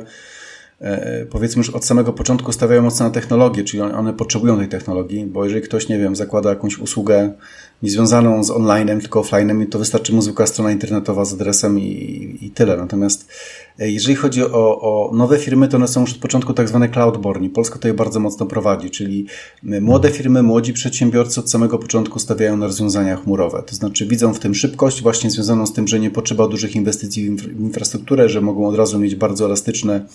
[0.83, 5.25] E, powiedzmy już od samego początku stawiają mocno na technologię, czyli one potrzebują tej technologii,
[5.25, 7.33] bo jeżeli ktoś, nie wiem, zakłada jakąś usługę
[7.83, 12.51] niezwiązaną z online'em, tylko offline'em, to wystarczy mu zwykła strona internetowa z adresem i, i
[12.51, 12.77] tyle.
[12.77, 13.27] Natomiast
[13.79, 16.89] e, jeżeli chodzi o, o, nowe firmy, to one są już od początku tak zwane
[16.89, 17.49] cloudborne.
[17.49, 19.25] Polska to je bardzo mocno prowadzi, czyli
[19.63, 23.63] młode firmy, młodzi przedsiębiorcy od samego początku stawiają na rozwiązania chmurowe.
[23.65, 27.29] To znaczy widzą w tym szybkość właśnie związaną z tym, że nie potrzeba dużych inwestycji
[27.29, 30.05] w infrastrukturę, że mogą od razu mieć bardzo elastyczne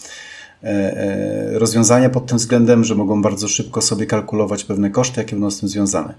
[0.64, 5.32] E, e, rozwiązania pod tym względem, że mogą bardzo szybko sobie kalkulować pewne koszty, jakie
[5.32, 6.14] będą z tym związane.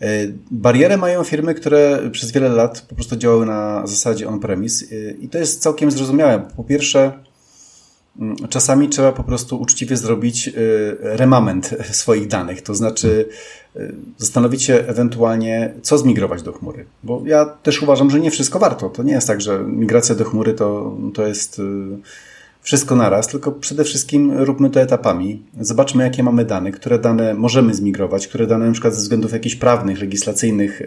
[0.00, 0.06] E,
[0.50, 4.84] barierę mają firmy, które przez wiele lat po prostu działały na zasadzie on-premise
[5.20, 6.48] i to jest całkiem zrozumiałe.
[6.56, 7.12] Po pierwsze,
[8.20, 10.52] mm, czasami trzeba po prostu uczciwie zrobić y,
[11.02, 13.28] remament swoich danych, to znaczy
[14.18, 16.84] zastanowić się ewentualnie, co zmigrować do chmury.
[17.02, 18.88] Bo ja też uważam, że nie wszystko warto.
[18.88, 21.60] To nie jest tak, że migracja do chmury to, to jest
[22.62, 25.42] wszystko naraz, tylko przede wszystkim róbmy to etapami.
[25.60, 29.54] Zobaczmy, jakie mamy dane, które dane możemy zmigrować, które dane na przykład ze względów jakichś
[29.54, 30.82] prawnych, legislacyjnych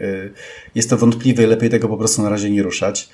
[0.75, 3.09] jest to wątpliwe i lepiej tego po prostu na razie nie ruszać.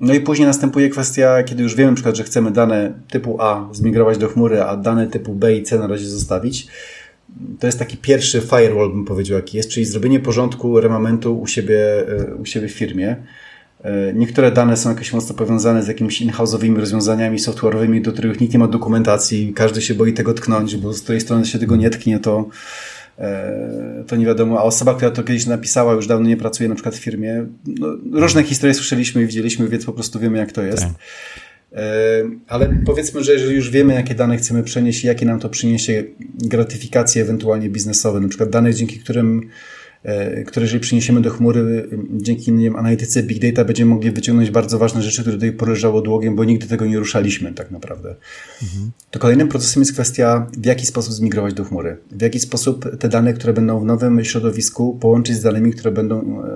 [0.00, 3.68] No i później następuje kwestia, kiedy już wiemy na przykład, że chcemy dane typu A
[3.72, 6.66] zmigrować do chmury, a dane typu B i C na razie zostawić.
[7.60, 12.08] To jest taki pierwszy firewall, bym powiedział, jaki jest, czyli zrobienie porządku remamentu u siebie,
[12.08, 13.16] e, u siebie w firmie.
[13.82, 18.52] E, niektóre dane są jakieś mocno powiązane z jakimiś in-house'owymi rozwiązaniami software'owymi, do których nikt
[18.52, 21.90] nie ma dokumentacji, każdy się boi tego tknąć, bo z której strony się tego nie
[21.90, 22.48] tknie, to
[23.20, 26.74] E, to nie wiadomo, a osoba, która to kiedyś napisała, już dawno nie pracuje na
[26.74, 27.46] przykład w firmie.
[27.66, 30.82] No, różne historie słyszeliśmy i widzieliśmy, więc po prostu wiemy, jak to jest.
[30.82, 30.92] Tak.
[31.72, 31.82] E,
[32.48, 36.04] ale powiedzmy, że jeżeli już wiemy, jakie dane chcemy przenieść i jakie nam to przyniesie
[36.38, 39.48] gratyfikacje ewentualnie biznesowe, na przykład dane, dzięki którym
[40.46, 44.78] które jeżeli przyniesiemy do chmury, dzięki nie wiem, analityce Big Data będziemy mogli wyciągnąć bardzo
[44.78, 48.14] ważne rzeczy, które tutaj poleżało długiem, bo nigdy tego nie ruszaliśmy tak naprawdę.
[48.62, 48.90] Mhm.
[49.10, 51.96] To kolejnym procesem jest kwestia, w jaki sposób zmigrować do chmury.
[52.10, 56.42] W jaki sposób te dane, które będą w nowym środowisku połączyć z danymi, które będą
[56.42, 56.48] e,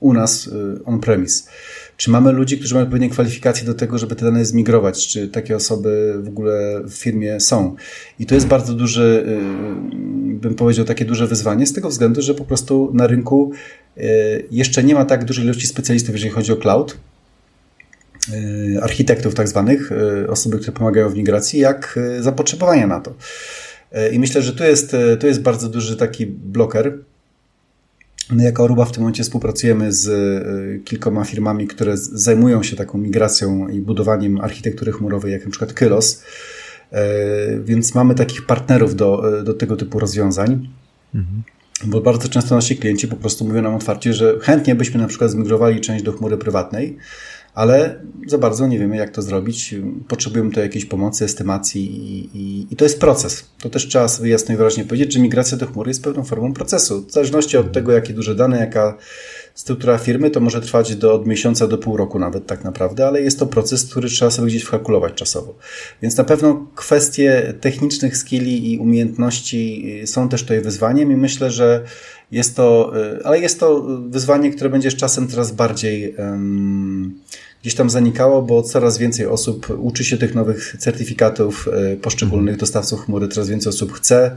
[0.00, 1.48] u nas e, on-premise.
[1.96, 5.08] Czy mamy ludzi, którzy mają odpowiednie kwalifikacje do tego, żeby te dane zmigrować?
[5.08, 7.76] Czy takie osoby w ogóle w firmie są?
[8.18, 9.26] I to jest bardzo duży,
[10.40, 13.52] bym powiedział, takie duże wyzwanie z tego względu, że po prostu na rynku
[13.96, 14.02] y,
[14.50, 16.98] jeszcze nie ma tak dużej ilości specjalistów, jeżeli chodzi o cloud,
[18.32, 19.90] y, architektów tak zwanych,
[20.28, 23.14] osoby, które pomagają w migracji, jak zapotrzebowania na to.
[24.12, 26.98] I myślę, że tu jest, tu jest bardzo duży taki bloker,
[28.30, 32.98] My jako Aruba w tym momencie współpracujemy z e, kilkoma firmami, które zajmują się taką
[32.98, 36.22] migracją i budowaniem architektury chmurowej, jak na przykład Kylos.
[36.92, 37.06] E,
[37.64, 40.68] więc mamy takich partnerów do, e, do tego typu rozwiązań.
[41.14, 41.42] Mhm.
[41.84, 45.30] Bo bardzo często nasi klienci po prostu mówią nam otwarcie, że chętnie byśmy na przykład
[45.30, 46.96] zmigrowali część do chmury prywatnej,
[47.54, 49.74] ale za bardzo nie wiemy, jak to zrobić.
[50.08, 53.44] Potrzebujemy tu jakiejś pomocy, estymacji i, i, i, to jest proces.
[53.60, 56.52] To też trzeba sobie jasno i wyraźnie powiedzieć, że migracja do chmury jest pewną formą
[56.52, 57.06] procesu.
[57.06, 58.96] W zależności od tego, jakie duże dane, jaka
[59.58, 63.22] struktura firmy, to może trwać do, od miesiąca do pół roku nawet tak naprawdę, ale
[63.22, 65.54] jest to proces, który trzeba sobie gdzieś wkalkulować czasowo.
[66.02, 71.84] Więc na pewno kwestie technicznych skilli i umiejętności są też tutaj wyzwaniem i myślę, że
[72.30, 72.92] jest to,
[73.24, 77.20] ale jest to wyzwanie, które będzie z czasem coraz bardziej um,
[77.62, 82.60] gdzieś tam zanikało, bo coraz więcej osób uczy się tych nowych certyfikatów e, poszczególnych mhm.
[82.60, 84.36] dostawców chmury, coraz więcej osób chce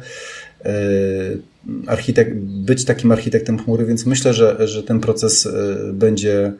[1.87, 6.53] architekt, być takim architektem chmury, więc myślę, że, że ten proces e, będzie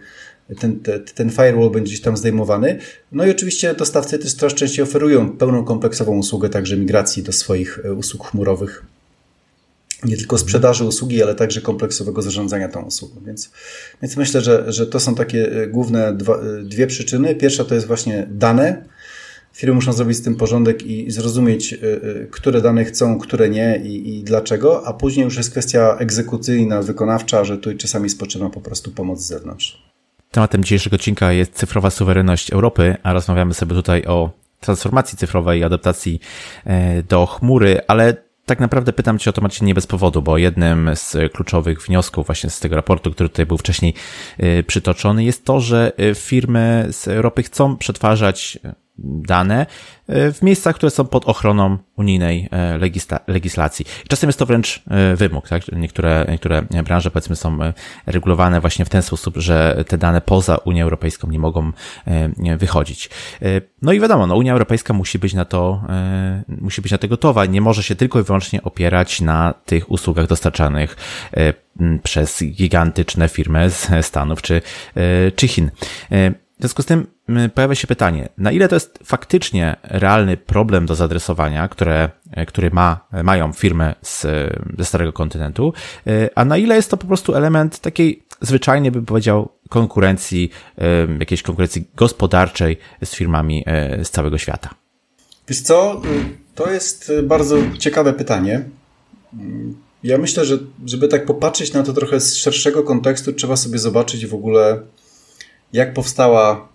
[0.59, 0.79] ten,
[1.15, 2.79] ten, firewall będzie gdzieś tam zdejmowany.
[3.11, 7.79] No i oczywiście dostawcy też coraz częściej oferują pełną kompleksową usługę także migracji do swoich
[7.97, 8.85] usług chmurowych
[10.05, 13.21] nie tylko sprzedaży usługi, ale także kompleksowego zarządzania tą usługą.
[13.25, 13.51] Więc,
[14.01, 17.35] więc myślę, że, że to są takie e, główne dwa, e, dwie przyczyny.
[17.35, 18.85] Pierwsza to jest właśnie dane.
[19.53, 21.77] Firmy muszą zrobić z tym porządek i zrozumieć, e,
[22.31, 27.43] które dane chcą, które nie i, i dlaczego, a później już jest kwestia egzekucyjna, wykonawcza,
[27.43, 29.91] że tu czasami spoczywa po prostu pomoc z zewnątrz.
[30.31, 36.19] Tematem dzisiejszego odcinka jest cyfrowa suwerenność Europy, a rozmawiamy sobie tutaj o transformacji cyfrowej adaptacji
[37.09, 40.89] do chmury, ale tak naprawdę pytam Cię o to, Marcin, nie bez powodu, bo jednym
[40.95, 43.93] z kluczowych wniosków właśnie z tego raportu, który tutaj był wcześniej
[44.43, 48.59] y, przytoczony, jest to, że y, firmy z Europy chcą przetwarzać
[49.03, 49.65] dane
[50.07, 53.85] e, w miejscach, które są pod ochroną unijnej e, legisla legislacji.
[54.07, 55.63] Czasem jest to wręcz e, wymóg, tak?
[55.71, 57.57] Niektóre, niektóre branże, powiedzmy, są
[58.05, 61.71] regulowane właśnie w ten sposób, że te dane poza Unią Europejską nie mogą
[62.57, 63.09] wychodzić.
[63.81, 65.83] No i wiadomo, no Unia Europejska musi być na to,
[66.47, 67.45] musi być na to gotowa.
[67.45, 70.95] Nie może się tylko i wyłącznie opierać na tych usługach dostarczanych
[72.03, 74.61] przez gigantyczne firmy z Stanów czy,
[75.35, 75.71] czy Chin.
[76.61, 77.07] W związku z tym
[77.55, 82.71] pojawia się pytanie, na ile to jest faktycznie realny problem do zadresowania, które, e, który
[82.71, 84.25] ma, mają firmy z,
[84.77, 85.73] ze Starego Kontynentu,
[86.07, 91.07] e, a na ile jest to po prostu element takiej zwyczajnie bym powiedział konkurencji, e,
[91.19, 93.65] jakiejś konkurencji gospodarczej z firmami
[94.03, 94.69] z całego świata.
[95.47, 96.01] Wiesz co,
[96.55, 98.63] to jest bardzo ciekawe pytanie.
[100.03, 104.25] Ja myślę, że żeby tak popatrzeć na to trochę z szerszego kontekstu, trzeba sobie zobaczyć
[104.25, 104.81] w ogóle,
[105.73, 106.69] jak powstała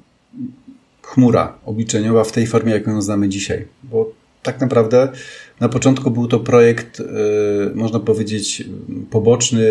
[1.02, 3.66] chmura obliczeniowa w tej formie, jaką ją znamy dzisiaj.
[3.82, 5.08] Bo tak naprawdę
[5.60, 7.04] na początku był to projekt, y,
[7.74, 8.64] można powiedzieć,
[9.10, 9.62] poboczny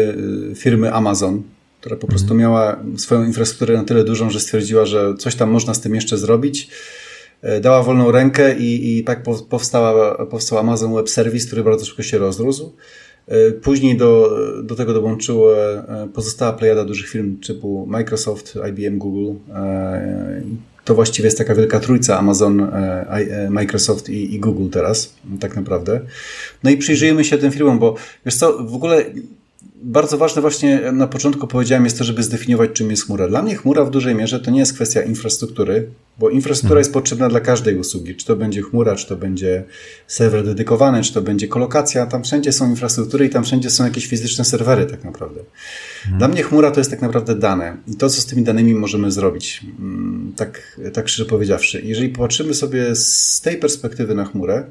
[0.52, 1.44] y, firmy Amazon.
[1.80, 2.40] która po prostu mhm.
[2.40, 6.18] miała swoją infrastrukturę na tyle dużą, że stwierdziła, że coś tam można z tym jeszcze
[6.18, 6.70] zrobić.
[7.42, 12.04] E, dała wolną rękę i, i tak powstała, powstał Amazon Web Service, który bardzo szybko
[12.04, 12.76] się rozrósł.
[13.28, 19.40] E, później do, do tego dołączyła e, pozostała plejada dużych firm typu Microsoft, IBM, Google.
[20.86, 22.72] To właściwie jest taka wielka trójca Amazon,
[23.50, 26.02] Microsoft i, i Google teraz, tak naprawdę.
[26.64, 29.06] No i przyjrzyjmy się tym firmom, bo wiesz co, w ogóle
[29.84, 33.28] bardzo ważne właśnie na początku powiedziałem jest to, żeby zdefiniować czym jest chmura.
[33.28, 37.30] Dla mnie chmura w dużej mierze to nie jest kwestia infrastruktury, bo infrastruktura jest potrzebna
[37.30, 38.16] dla każdej usługi.
[38.16, 39.64] Czy to będzie chmura, czy to będzie
[40.08, 42.06] serwer dedykowany, czy to będzie kolokacja.
[42.06, 45.42] Tam wszędzie są infrastruktury i tam wszędzie są jakieś fizyczne serwery tak naprawdę.
[46.04, 46.20] Hmm.
[46.20, 49.12] Dla mnie chmura to jest tak naprawdę dane i to, co z tymi danymi możemy
[49.12, 49.62] zrobić.
[49.80, 51.82] Mm, tak, tak szczerze powiedziawszy.
[51.86, 54.64] Jeżeli popatrzymy sobie z tej perspektywy na chmurę,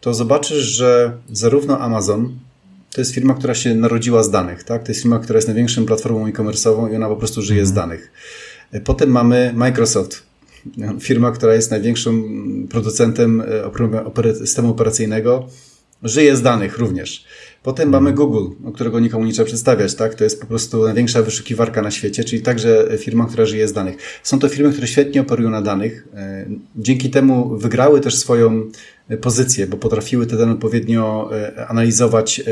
[0.00, 2.38] to zobaczysz, że zarówno Amazon,
[2.96, 4.82] to jest firma, która się narodziła z danych, tak?
[4.82, 7.88] To jest firma, która jest największą platformą e-commerce'ową i ona po prostu żyje z mhm.
[7.88, 8.12] danych.
[8.84, 10.22] Potem mamy Microsoft,
[11.00, 13.42] firma, która jest największym producentem
[14.24, 15.48] e, systemu operacyjnego,
[16.02, 17.24] żyje z danych również.
[17.62, 18.16] Potem mamy mhm.
[18.16, 20.14] Google, o którego nikomu nie trzeba przedstawiać, tak?
[20.14, 23.96] To jest po prostu największa wyszukiwarka na świecie, czyli także firma, która żyje z danych.
[24.22, 26.08] Są to firmy, które świetnie operują na danych.
[26.14, 28.70] E, dzięki temu wygrały też swoją
[29.20, 32.44] pozycję, bo potrafiły te dane odpowiednio e, analizować, e,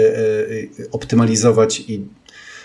[0.90, 2.06] optymalizować i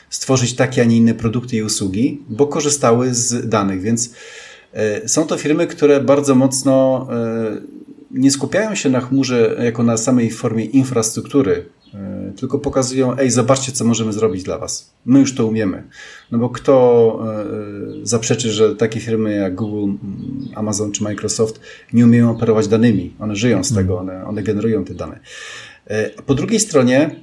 [0.10, 4.10] stworzyć takie, a nie inne produkty i usługi, bo korzystały z danych, więc
[5.06, 7.08] są to firmy, które bardzo mocno
[8.12, 13.72] nie skupiają się na chmurze jako na samej formie infrastruktury, e, tylko pokazują, ej, zobaczcie,
[13.72, 14.94] co możemy zrobić dla Was.
[15.06, 15.84] My już to umiemy.
[16.32, 17.20] No bo kto
[18.04, 19.94] e, zaprzeczy, że takie firmy jak Google,
[20.56, 21.60] Amazon czy Microsoft
[21.94, 23.14] nie umieją operować danymi.
[23.20, 25.20] One żyją z tego, one, one generują te dane.
[25.88, 27.16] E, po drugiej stronie,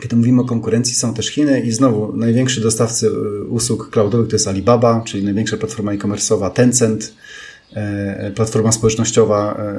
[0.00, 3.10] kiedy mówimy o konkurencji, są też Chiny i znowu największy dostawcy
[3.48, 7.12] usług cloudowych to jest Alibaba, czyli największa platforma e-commerce'owa, Tencent,
[7.74, 9.74] E, platforma społecznościowa, e,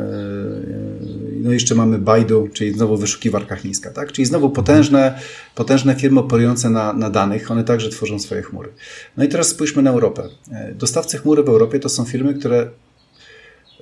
[1.39, 4.12] no jeszcze mamy Baidu, czyli znowu wyszukiwarka chińska, tak?
[4.12, 5.19] Czyli znowu potężne,
[5.56, 8.69] potężne firmy operujące na, na danych, one także tworzą swoje chmury.
[9.17, 10.23] No i teraz spójrzmy na Europę.
[10.52, 12.69] E, dostawcy chmury w Europie to są firmy, które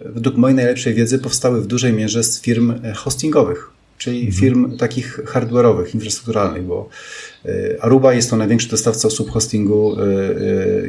[0.06, 4.36] według mojej najlepszej wiedzy powstały w dużej mierze z firm hostingowych, czyli mhm.
[4.36, 6.90] firm takich hardware'owych, infrastrukturalnych, bo
[7.82, 9.96] Aruba jest to największy dostawca usług hostingu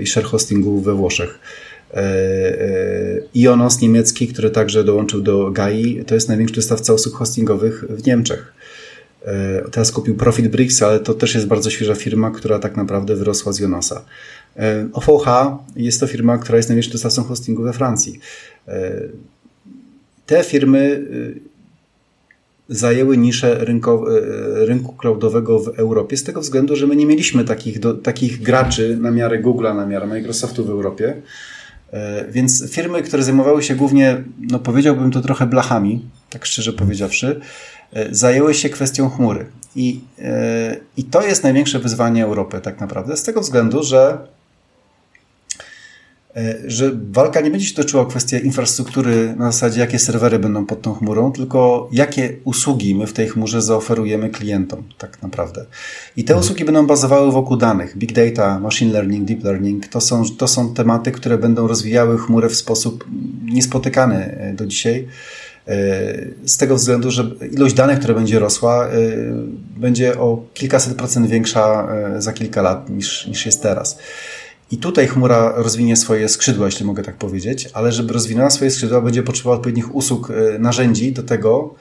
[0.00, 1.38] i share hostingu we Włoszech.
[1.94, 7.84] E, e, Ionos niemiecki, który także dołączył do GAI, to jest największy dostawca usług hostingowych
[7.88, 8.52] w Niemczech.
[9.24, 13.16] E, teraz kupił Profit Bricks, ale to też jest bardzo świeża firma, która tak naprawdę
[13.16, 14.04] wyrosła z Jonosa.
[14.92, 15.26] OVH
[15.76, 18.20] jest to firma, która jest największym dostawcą hostingu we Francji.
[20.26, 21.06] Te firmy
[22.68, 23.64] zajęły niszę
[24.66, 28.98] rynku cloudowego w Europie z tego względu, że my nie mieliśmy takich, do, takich graczy
[29.00, 31.22] na miarę Google'a, na miarę Microsoftu w Europie.
[31.92, 37.40] E, więc firmy, które zajmowały się głównie, no powiedziałbym to trochę blachami, tak szczerze powiedziawszy,
[37.92, 39.46] e, zajęły się kwestią chmury.
[39.76, 44.18] I, e, I to jest największe wyzwanie Europy tak naprawdę, z tego względu, że
[46.66, 50.82] że walka nie będzie się toczyła o kwestię infrastruktury na zasadzie, jakie serwery będą pod
[50.82, 55.66] tą chmurą, tylko jakie usługi my w tej chmurze zaoferujemy klientom, tak naprawdę.
[56.16, 56.44] I te mhm.
[56.44, 57.98] usługi będą bazowały wokół danych.
[57.98, 62.48] Big data, machine learning, deep learning to są, to są tematy, które będą rozwijały chmurę
[62.48, 63.04] w sposób
[63.44, 65.08] niespotykany e, do dzisiaj.
[65.68, 65.74] E,
[66.44, 68.88] z tego względu, że ilość danych, która będzie rosła,
[69.76, 73.98] będzie o kilkaset procent większa za kilka lat niż, niż jest teraz.
[74.70, 79.00] I tutaj chmura rozwinie swoje skrzydła, jeśli mogę tak powiedzieć, ale żeby rozwinęła swoje skrzydła,
[79.00, 81.74] będzie potrzebowała odpowiednich usług, e, narzędzi do tego,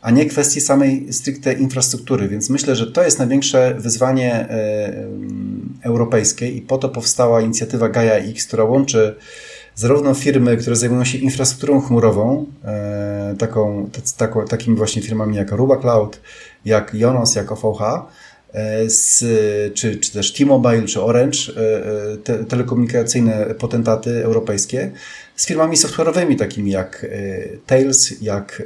[0.00, 2.28] a nie kwestii samej stricte infrastruktury.
[2.28, 5.08] Więc myślę, że to jest największe wyzwanie e,
[5.82, 9.14] europejskie i po to powstała inicjatywa Gaia X, która łączy
[9.74, 15.76] zarówno firmy, które zajmują się infrastrukturą chmurową, e, taką, taką, takimi właśnie firmami jak Aruba
[15.76, 16.20] Cloud,
[16.64, 17.80] jak Jonos, jak OVH,
[18.86, 19.24] z,
[19.74, 24.90] czy, czy też T-Mobile, czy Orange, e, e, te, telekomunikacyjne potentaty europejskie,
[25.36, 27.06] z firmami software'owymi takimi jak
[27.66, 28.62] Tails, jak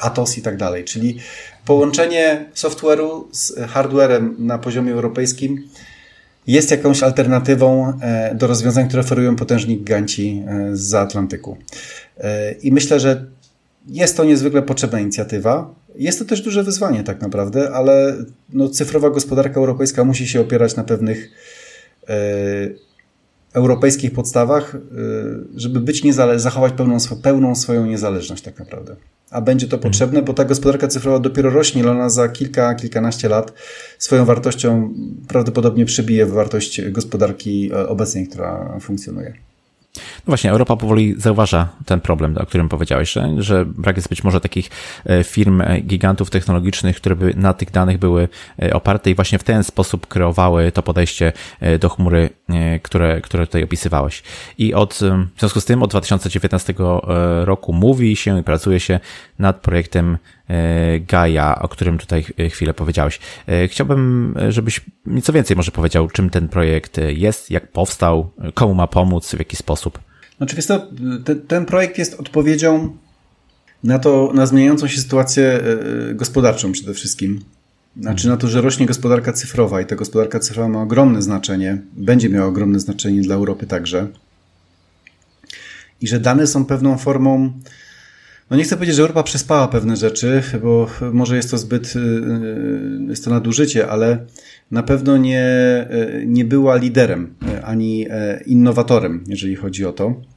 [0.00, 0.84] Atos i tak dalej.
[0.84, 1.18] Czyli
[1.66, 5.68] połączenie software'u z hardwarem na poziomie europejskim
[6.46, 7.92] jest jakąś alternatywą
[8.34, 11.56] do rozwiązań, które oferują potężni giganci z Atlantyku.
[12.62, 13.26] I myślę, że
[13.88, 15.74] jest to niezwykle potrzebna inicjatywa.
[15.96, 18.16] Jest to też duże wyzwanie tak naprawdę, ale
[18.52, 21.30] no, cyfrowa gospodarka europejska musi się opierać na pewnych
[22.08, 22.14] e,
[23.52, 24.76] europejskich podstawach,
[25.56, 28.96] żeby być niezale- zachować pełną, pełną swoją niezależność tak naprawdę.
[29.30, 33.28] A będzie to potrzebne, bo ta gospodarka cyfrowa dopiero rośnie, ale ona za kilka, kilkanaście
[33.28, 33.52] lat
[33.98, 34.94] swoją wartością
[35.28, 39.51] prawdopodobnie przebije wartość gospodarki obecnej, która funkcjonuje.
[40.26, 44.24] No właśnie, Europa powoli zauważa ten problem, o którym powiedziałeś, że, że brak jest być
[44.24, 44.70] może takich
[45.06, 48.28] e, firm, e, gigantów technologicznych, które by na tych danych były
[48.62, 51.32] e, oparte i właśnie w ten sposób kreowały to podejście
[51.80, 52.30] do chmury,
[52.82, 54.22] które, które tutaj opisywałeś.
[54.58, 54.94] I od,
[55.36, 56.74] w związku z tym od 2019
[57.44, 59.00] roku mówi się i pracuje się
[59.38, 60.18] nad projektem
[61.00, 63.20] Gaia, o którym tutaj chwilę powiedziałeś.
[63.66, 69.34] Chciałbym, żebyś nieco więcej może powiedział, czym ten projekt jest, jak powstał, komu ma pomóc,
[69.34, 69.98] w jaki sposób.
[70.42, 70.86] Znaczy, wiesz to,
[71.24, 72.96] ten, ten projekt jest odpowiedzią
[73.84, 75.60] na to, na zmieniającą się sytuację
[76.10, 77.40] e, gospodarczą przede wszystkim.
[78.00, 82.28] Znaczy na to, że rośnie gospodarka cyfrowa i ta gospodarka cyfrowa ma ogromne znaczenie, będzie
[82.28, 84.08] miała ogromne znaczenie dla Europy także.
[86.00, 87.52] I że dane są pewną formą,
[88.50, 92.00] no nie chcę powiedzieć, że Europa przespała pewne rzeczy, bo może jest to zbyt, e,
[93.08, 94.26] jest to nadużycie, ale
[94.70, 95.44] na pewno nie,
[96.26, 100.31] nie była liderem ani e, innowatorem, jeżeli chodzi o to.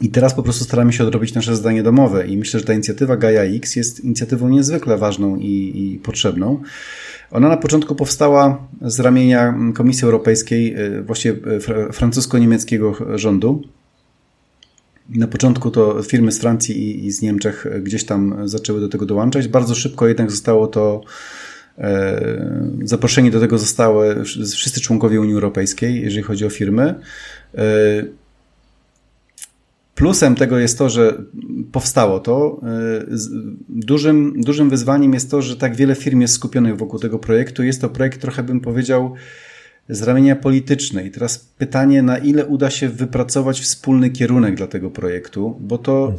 [0.00, 3.16] I teraz po prostu staramy się odrobić nasze zadanie domowe i myślę, że ta inicjatywa
[3.16, 6.62] Gaia X jest inicjatywą niezwykle ważną i, i potrzebną.
[7.30, 13.62] Ona na początku powstała z ramienia Komisji Europejskiej, e, właściwie e, francusko-niemieckiego rządu.
[15.08, 19.06] Na początku to firmy z Francji i, i z Niemczech gdzieś tam zaczęły do tego
[19.06, 19.48] dołączać.
[19.48, 21.00] Bardzo szybko jednak zostało to
[21.78, 26.94] e, zaproszeni do tego zostały wszyscy członkowie Unii Europejskiej, jeżeli chodzi o firmy.
[30.02, 31.22] Plusem tego jest to, że
[31.72, 32.60] powstało to.
[33.02, 33.06] Y,
[33.68, 37.62] dużym, dużym wyzwaniem jest to, że tak wiele firm jest skupionych wokół tego projektu.
[37.62, 39.14] Jest to projekt trochę bym powiedział
[39.88, 41.10] z ramienia politycznej.
[41.10, 46.14] Teraz pytanie, na ile uda się wypracować wspólny kierunek dla tego projektu, bo to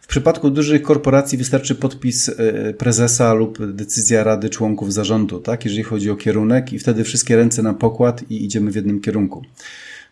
[0.00, 5.82] w przypadku dużych korporacji wystarczy podpis y, prezesa lub decyzja rady członków zarządu, tak, jeżeli
[5.82, 9.42] chodzi o kierunek i wtedy wszystkie ręce na pokład i idziemy w jednym kierunku.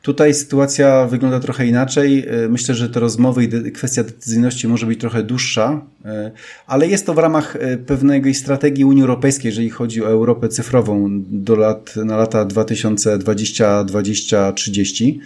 [0.03, 2.27] Tutaj sytuacja wygląda trochę inaczej.
[2.29, 6.31] E, myślę, że te rozmowy i kwestia decyzyjności może być trochę dłuższa, e,
[6.67, 11.09] ale jest to w ramach e, pewnej strategii Unii Europejskiej, jeżeli chodzi o Europę cyfrową
[11.31, 15.21] do lat, na lata 2020, 20, 30,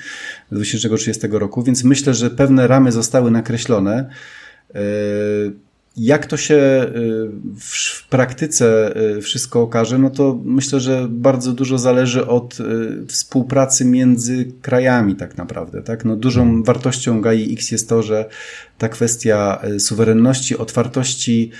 [0.52, 4.10] 2030 roku, więc myślę, że pewne ramy zostały nakreślone.
[5.96, 11.78] Jak to się y, w praktyce y, wszystko okaże, no to myślę, że bardzo dużo
[11.78, 15.82] zależy od y, współpracy między krajami tak naprawdę.
[15.82, 16.04] Tak?
[16.04, 18.28] No dużą wartością GAI X jest to, że
[18.82, 21.50] ta kwestia suwerenności, otwartości,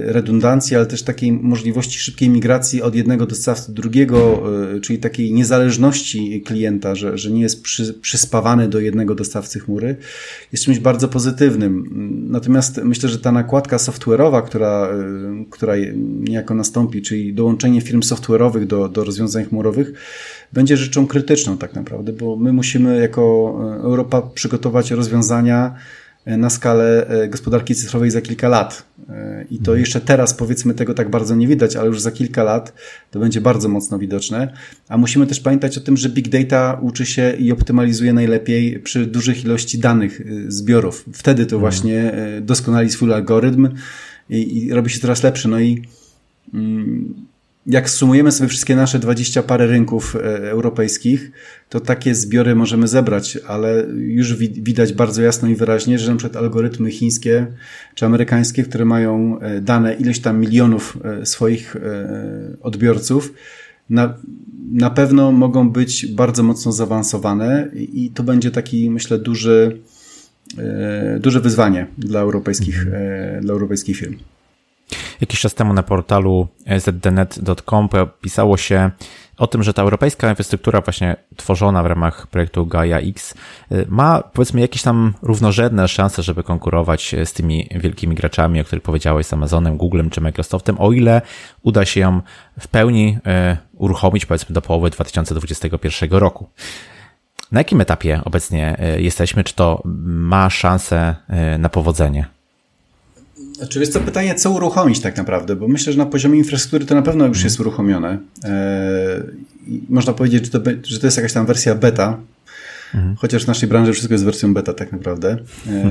[0.00, 4.42] redundancji, ale też takiej możliwości szybkiej migracji od jednego dostawcy do drugiego,
[4.82, 9.96] czyli takiej niezależności klienta, że, że nie jest przy, przyspawany do jednego dostawcy chmury,
[10.52, 11.90] jest czymś bardzo pozytywnym.
[12.30, 14.88] Natomiast myślę, że ta nakładka software'owa, która,
[15.50, 15.74] która
[16.20, 19.92] niejako nastąpi, czyli dołączenie firm software'owych do, do rozwiązań chmurowych,
[20.52, 23.24] będzie rzeczą krytyczną tak naprawdę, bo my musimy jako
[23.82, 25.74] Europa przygotować rozwiązania
[26.26, 28.86] na skalę gospodarki cyfrowej za kilka lat.
[29.50, 29.78] I to mhm.
[29.78, 32.72] jeszcze teraz powiedzmy tego tak bardzo nie widać, ale już za kilka lat
[33.10, 34.52] to będzie bardzo mocno widoczne.
[34.88, 39.06] A musimy też pamiętać o tym, że big data uczy się i optymalizuje najlepiej przy
[39.06, 41.04] dużych ilości danych, y, zbiorów.
[41.12, 41.60] Wtedy to mhm.
[41.60, 43.68] właśnie doskonali swój algorytm
[44.30, 45.48] i, i robi się coraz lepszy.
[45.48, 45.82] No i
[46.54, 47.14] mm,
[47.66, 51.30] jak sumujemy sobie wszystkie nasze dwadzieścia parę rynków e, europejskich,
[51.68, 56.42] to takie zbiory możemy zebrać, ale już widać bardzo jasno i wyraźnie, że na przykład
[56.42, 57.46] algorytmy chińskie
[57.94, 61.76] czy amerykańskie, które mają e, dane ileś tam milionów e, swoich
[62.60, 63.34] odbiorców,
[63.90, 64.18] na,
[64.72, 69.78] na pewno mogą być bardzo mocno zaawansowane i to będzie taki, myślę, duży,
[71.20, 72.86] duże wyzwanie dla europejskich,
[73.40, 74.16] dla europejskich firm.
[75.20, 77.88] Jakiś czas temu na portalu zdnet.com
[78.20, 78.90] pisało się
[79.36, 83.34] o tym, że ta europejska infrastruktura właśnie tworzona w ramach projektu Gaia X
[83.72, 88.82] y, ma powiedzmy jakieś tam równorzędne szanse, żeby konkurować z tymi wielkimi graczami, o których
[88.82, 91.22] powiedziałeś, z Amazonem, Googlem czy Microsoftem, o ile
[91.62, 92.20] uda się ją
[92.60, 93.18] w pełni
[93.52, 96.48] y, uruchomić powiedzmy do połowy 2021 roku.
[97.52, 99.44] Na jakim etapie obecnie y, jesteśmy?
[99.44, 101.14] Czy to ma szansę
[101.58, 102.33] na powodzenie?
[103.58, 106.94] Znaczy jest to pytanie, co uruchomić tak naprawdę, bo myślę, że na poziomie infrastruktury to
[106.94, 108.18] na pewno już jest uruchomione.
[108.44, 109.22] E,
[109.88, 112.20] można powiedzieć, że to, że to jest jakaś tam wersja beta,
[112.94, 113.16] mhm.
[113.16, 115.38] chociaż w naszej branży wszystko jest wersją beta tak naprawdę.
[115.68, 115.90] E,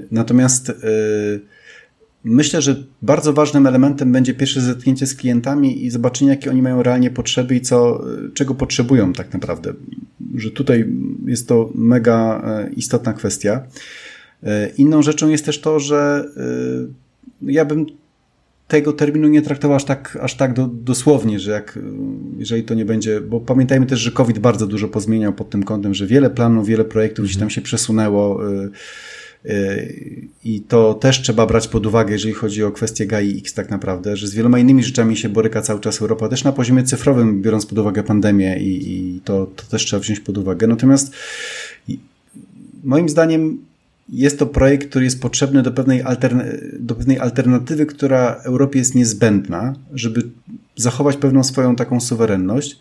[0.10, 0.74] natomiast e,
[2.24, 6.82] myślę, że bardzo ważnym elementem będzie pierwsze zetknięcie z klientami i zobaczenie, jakie oni mają
[6.82, 8.04] realnie potrzeby i co,
[8.34, 9.72] czego potrzebują tak naprawdę.
[10.34, 10.88] że tutaj
[11.26, 12.42] jest to mega
[12.76, 13.66] istotna kwestia.
[14.76, 16.28] Inną rzeczą jest też to, że
[17.42, 17.86] ja bym
[18.68, 21.78] tego terminu nie traktował aż tak, aż tak do, dosłownie, że jak,
[22.38, 25.94] jeżeli to nie będzie, bo pamiętajmy też, że COVID bardzo dużo pozmieniał pod tym kątem,
[25.94, 28.40] że wiele planów, wiele projektów gdzieś tam się przesunęło
[30.44, 34.16] i to też trzeba brać pod uwagę, jeżeli chodzi o kwestię GAI X tak naprawdę,
[34.16, 37.66] że z wieloma innymi rzeczami się boryka cały czas Europa, też na poziomie cyfrowym, biorąc
[37.66, 40.66] pod uwagę pandemię i, i to, to też trzeba wziąć pod uwagę.
[40.66, 41.12] Natomiast
[42.84, 43.58] moim zdaniem
[44.08, 46.04] jest to projekt, który jest potrzebny do pewnej,
[46.80, 50.22] do pewnej alternatywy, która Europie jest niezbędna, żeby
[50.76, 52.78] zachować pewną swoją taką suwerenność.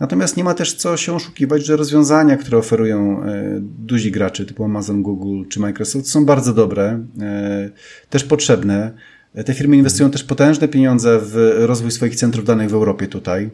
[0.00, 4.64] Natomiast nie ma też co się oszukiwać, że rozwiązania, które oferują e, duzi gracze typu
[4.64, 7.70] Amazon, Google czy Microsoft są bardzo dobre, e,
[8.10, 8.92] też potrzebne.
[9.44, 13.50] Te firmy inwestują też potężne pieniądze w rozwój swoich centrów danych w Europie tutaj.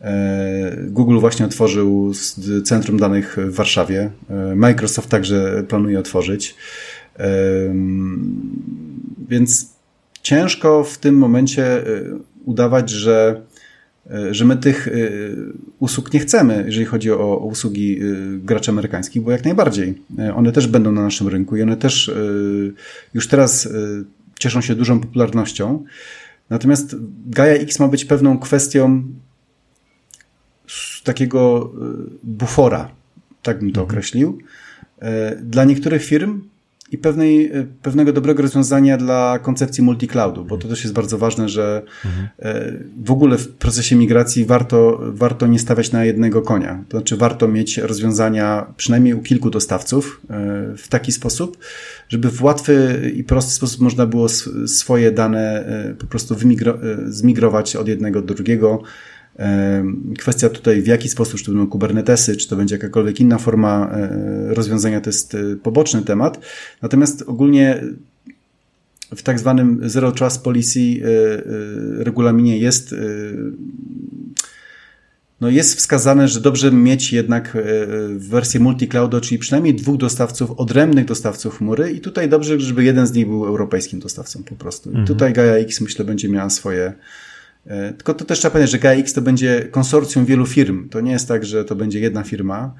[0.00, 2.12] E, Google właśnie otworzył
[2.64, 4.10] centrum danych w Warszawie.
[4.30, 6.54] E, Microsoft także planuje otworzyć.
[7.18, 7.28] E,
[9.28, 9.70] więc
[10.22, 11.82] ciężko w tym momencie
[12.44, 13.42] udawać, że,
[14.30, 14.88] że my tych
[15.78, 18.00] usług nie chcemy, jeżeli chodzi o, usługi
[18.38, 20.02] graczy amerykańskich, bo jak najbardziej.
[20.34, 22.10] One też będą na naszym rynku i one też
[23.14, 23.68] już teraz
[24.38, 25.84] cieszą się dużą popularnością.
[26.50, 29.02] Natomiast Gaia X ma być pewną kwestią
[31.06, 31.78] takiego e,
[32.22, 32.90] bufora,
[33.42, 33.90] tak bym to mhm.
[33.90, 34.38] określił,
[34.98, 36.42] e, dla niektórych firm
[36.92, 41.48] i pewnej, e, pewnego dobrego rozwiązania dla koncepcji multi-cloudu, bo to też jest bardzo ważne,
[41.48, 42.28] że mhm.
[43.04, 46.84] w ogóle w procesie migracji warto, warto nie stawiać na jednego konia.
[46.88, 50.20] To znaczy warto mieć rozwiązania przynajmniej u kilku dostawców
[50.76, 51.58] w taki sposób,
[52.08, 54.28] żeby w łatwy i prosty sposób można było
[54.66, 55.64] swoje dane
[55.98, 56.36] po prostu
[57.06, 58.82] zmigrować od jednego do drugiego,
[60.18, 63.90] Kwestia tutaj, w jaki sposób, czy to będą Kubernetesy, czy to będzie jakakolwiek inna forma
[63.90, 64.08] e,
[64.54, 66.40] rozwiązania, to jest e, poboczny temat.
[66.82, 67.82] Natomiast ogólnie
[69.16, 72.94] w tak zwanym Zero Trust Policy e, regulaminie jest
[75.40, 77.56] no jest wskazane, że dobrze mieć jednak
[78.16, 83.12] wersję multi-cloudu, czyli przynajmniej dwóch dostawców, odrębnych dostawców chmury i tutaj dobrze, żeby jeden z
[83.12, 84.90] nich był europejskim dostawcą po prostu.
[84.90, 85.06] I mhm.
[85.06, 86.92] tutaj Gaia X myślę będzie miała swoje,
[87.96, 90.88] tylko to też trzeba pamiętać, że GAIX to będzie konsorcjum wielu firm.
[90.88, 92.74] To nie jest tak, że to będzie jedna firma.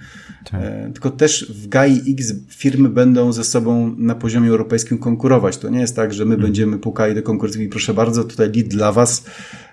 [0.51, 0.61] Tak.
[0.63, 5.59] E, tylko też w GAIX firmy będą ze sobą na poziomie europejskim konkurować.
[5.59, 6.47] To nie jest tak, że my hmm.
[6.47, 9.25] będziemy pukali do konkurencji i proszę bardzo, tutaj lead dla was.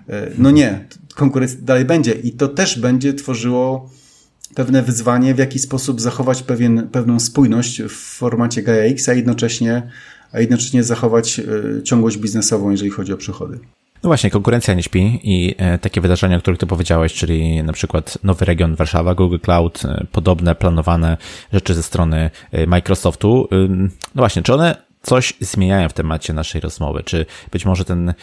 [0.08, 0.84] E, no nie,
[1.14, 2.12] konkurencja dalej będzie.
[2.12, 3.90] I to też będzie tworzyło
[4.54, 9.90] pewne wyzwanie, w jaki sposób zachować pewien, pewną spójność w formacie GAIX, a jednocześnie,
[10.32, 11.40] a jednocześnie zachować
[11.84, 13.58] ciągłość biznesową, jeżeli chodzi o przychody.
[14.04, 17.72] No właśnie, konkurencja nie śpi i e, takie wydarzenia, o których ty powiedziałeś, czyli na
[17.72, 21.16] przykład nowy region Warszawa, Google Cloud, e, podobne planowane
[21.52, 23.48] rzeczy ze strony e, Microsoftu.
[23.50, 27.02] No właśnie, czy one coś zmieniają w temacie naszej rozmowy?
[27.02, 28.14] Czy być może ten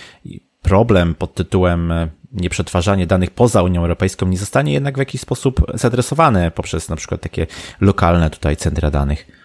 [0.61, 1.93] problem pod tytułem
[2.32, 7.21] nieprzetwarzanie danych poza Unią Europejską nie zostanie jednak w jakiś sposób zadresowany poprzez na przykład
[7.21, 7.47] takie
[7.82, 9.41] lokalne tutaj centra danych?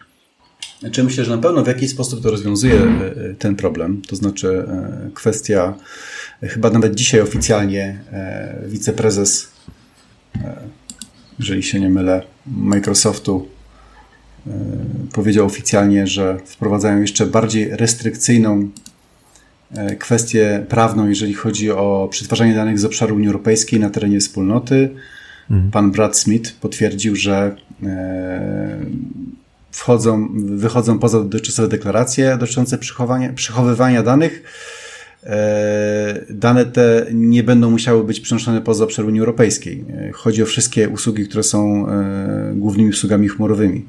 [0.80, 2.80] Znaczy myślę, że na pewno w jakiś sposób to rozwiązuje
[3.38, 4.66] ten problem, to znaczy
[5.14, 5.74] kwestia
[6.42, 9.48] chyba nawet dzisiaj oficjalnie e, wiceprezes,
[10.44, 10.56] e,
[11.38, 13.48] jeżeli się nie mylę, Microsoftu
[14.46, 14.50] e,
[15.12, 18.70] powiedział oficjalnie, że wprowadzają jeszcze bardziej restrykcyjną
[19.98, 24.90] kwestię prawną, jeżeli chodzi o przetwarzanie danych z obszaru Unii Europejskiej na terenie wspólnoty.
[25.50, 25.70] Mhm.
[25.70, 27.56] Pan Brad Smith potwierdził, że
[29.76, 32.78] wchodzą, wychodzą poza dotychczasowe deklaracje dotyczące
[33.34, 34.42] przechowywania danych
[35.26, 39.84] E, dane te nie będą musiały być przenoszone poza obszar Unii Europejskiej.
[39.88, 43.86] E, chodzi o wszystkie usługi, które są e, głównymi usługami chmurowymi.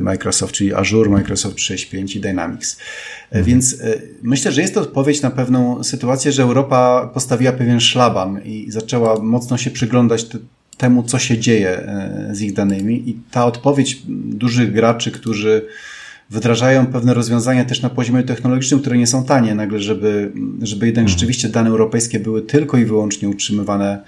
[0.00, 2.76] Microsoft, czyli Azure, Microsoft 365 i Dynamics.
[3.24, 3.44] Mhm.
[3.44, 3.76] Więc
[4.22, 9.20] myślę, że jest to odpowiedź na pewną sytuację, że Europa postawiła pewien szlaban i zaczęła
[9.20, 10.26] mocno się przyglądać
[10.82, 11.88] temu, co się dzieje
[12.32, 15.66] z ich danymi i ta odpowiedź dużych graczy, którzy
[16.32, 21.02] wdrażają pewne rozwiązania też na poziomie technologicznym, które nie są tanie nagle, żeby, żeby jednak
[21.02, 21.08] mhm.
[21.08, 24.02] rzeczywiście dane europejskie były tylko i wyłącznie utrzymywane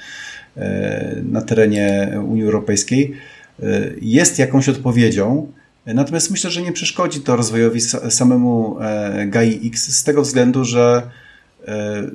[0.57, 3.15] e, na terenie Unii Europejskiej,
[3.63, 5.53] e, jest jakąś odpowiedzią.
[5.87, 11.03] Natomiast myślę, że nie przeszkodzi to rozwojowi samemu e, GAI X z tego względu, że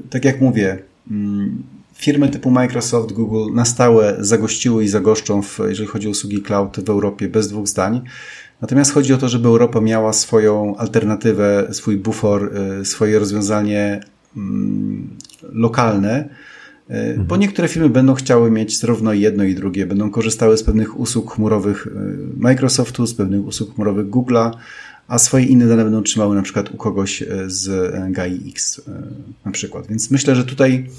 [0.09, 0.77] tak jak mówię,
[1.11, 1.63] mm,
[1.99, 6.79] firmy typu Microsoft, Google na stałe zagościły i zagoszczą, w, jeżeli chodzi o usługi cloud
[6.79, 8.01] w Europie bez dwóch zdań.
[8.61, 13.99] Natomiast chodzi o to, żeby Europa miała swoją alternatywę, swój bufor, y, swoje rozwiązanie
[14.37, 15.09] mm,
[15.41, 16.29] lokalne,
[16.89, 17.27] Mhm.
[17.27, 21.35] Bo niektóre firmy będą chciały mieć zarówno jedno i drugie, będą korzystały z pewnych usług
[21.35, 21.87] chmurowych
[22.37, 24.51] Microsoftu, z pewnych usług chmurowych Google'a,
[25.07, 28.81] a swoje inne dane będą trzymały na przykład u kogoś z GAI-X
[29.45, 29.87] na przykład.
[29.87, 30.89] Więc myślę, że tutaj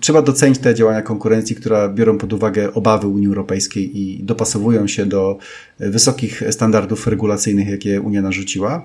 [0.00, 5.06] trzeba docenić te działania konkurencji, które biorą pod uwagę obawy Unii Europejskiej i dopasowują się
[5.06, 5.38] do
[5.78, 8.82] wysokich standardów regulacyjnych, jakie Unia narzuciła.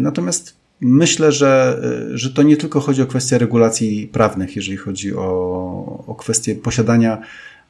[0.00, 1.82] Natomiast myślę, że,
[2.14, 7.18] że to nie tylko chodzi o kwestie regulacji prawnych, jeżeli chodzi o, o kwestię posiadania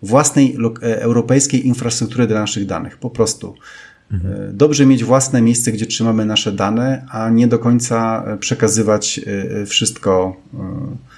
[0.03, 2.99] własnej europejskiej infrastruktury dla naszych danych.
[2.99, 3.55] Po prostu.
[4.13, 4.57] Mhm.
[4.57, 9.21] Dobrze mieć własne miejsce, gdzie trzymamy nasze dane, a nie do końca przekazywać
[9.67, 11.18] wszystko E,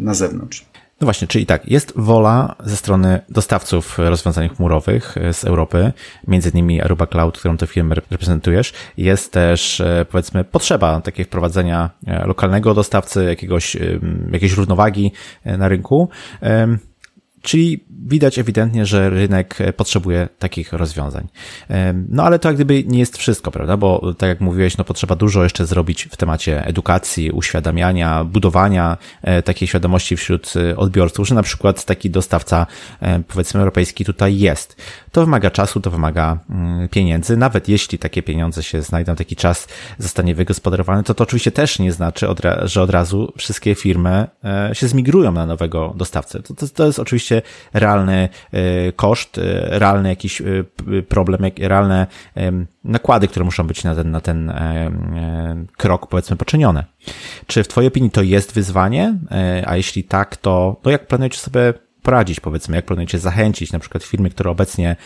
[0.00, 0.66] na zewnątrz.
[1.00, 5.92] No właśnie, czyli tak, jest wola ze strony dostawców rozwiązań chmurowych e, z Europy,
[6.28, 8.72] między innymi Aruba Cloud, którą tę firmę reprezentujesz.
[8.96, 11.90] Jest też, e, powiedzmy, potrzeba takiego wprowadzenia
[12.24, 13.76] lokalnego dostawcy, jakiegoś,
[14.32, 15.12] jakiejś równowagi
[15.44, 16.08] na rynku.
[17.42, 21.28] Czyli widać ewidentnie, że rynek potrzebuje takich rozwiązań.
[22.08, 23.76] No ale to jak gdyby nie jest wszystko, prawda?
[23.76, 29.42] Bo tak jak mówiłeś, no potrzeba dużo jeszcze zrobić w temacie edukacji, uświadamiania, budowania e,
[29.42, 32.66] takiej świadomości wśród e, odbiorców, że na przykład taki dostawca,
[33.00, 34.76] e, powiedzmy, europejski tutaj jest.
[35.12, 37.36] To wymaga czasu, to wymaga mm, pieniędzy.
[37.36, 39.68] Nawet jeśli takie pieniądze się znajdą, taki czas
[39.98, 42.26] zostanie wygospodarowany, to to oczywiście też nie znaczy,
[42.62, 44.26] że od razu wszystkie firmy
[44.72, 46.42] się zmigrują na nowego dostawcę.
[46.42, 47.42] To, to, to jest oczywiście
[47.86, 49.42] realny e, koszt, e,
[49.78, 50.44] realny jakiś e,
[51.08, 52.06] problem, realne
[52.84, 54.52] nakłady, które muszą być na ten, na ten
[55.76, 56.84] krok, powiedzmy, poczynione.
[57.46, 59.14] Czy w Twojej opinii to jest wyzwanie?
[59.66, 61.74] A jeśli tak, to, to jak planujecie sobie
[62.06, 64.96] poradzić, powiedzmy, jak planujecie zachęcić na przykład firmy, które obecnie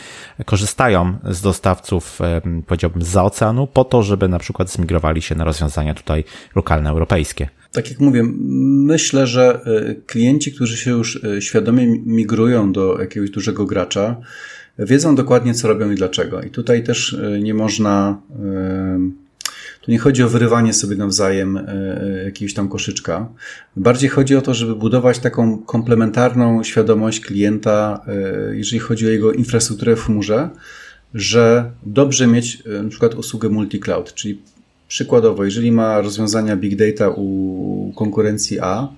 [0.47, 2.19] korzystają z dostawców,
[2.67, 6.25] powiedziałbym, z oceanu, po to, żeby na przykład zmigrowali się na rozwiązania tutaj
[6.55, 7.49] lokalne, europejskie?
[7.73, 8.23] Tak jak mówię,
[8.93, 14.17] myślę, że e, klienci, którzy się już e, świadomie migrują do jakiegoś dużego gracza,
[14.79, 16.43] wiedzą dokładnie, co robią i dlaczego.
[16.43, 18.21] I tutaj też e, nie można.
[19.83, 21.67] Tu nie chodzi o wyrywanie sobie nawzajem
[22.25, 23.29] jakiegoś tam koszyczka.
[23.77, 28.05] Bardziej chodzi o to, żeby budować taką komplementarną świadomość klienta,
[28.53, 30.49] jeżeli chodzi o jego infrastrukturę w chmurze,
[31.15, 34.39] że dobrze mieć na przykład usługę multi-cloud, czyli
[34.91, 38.89] Przykładowo, jeżeli ma rozwiązania big data u konkurencji A,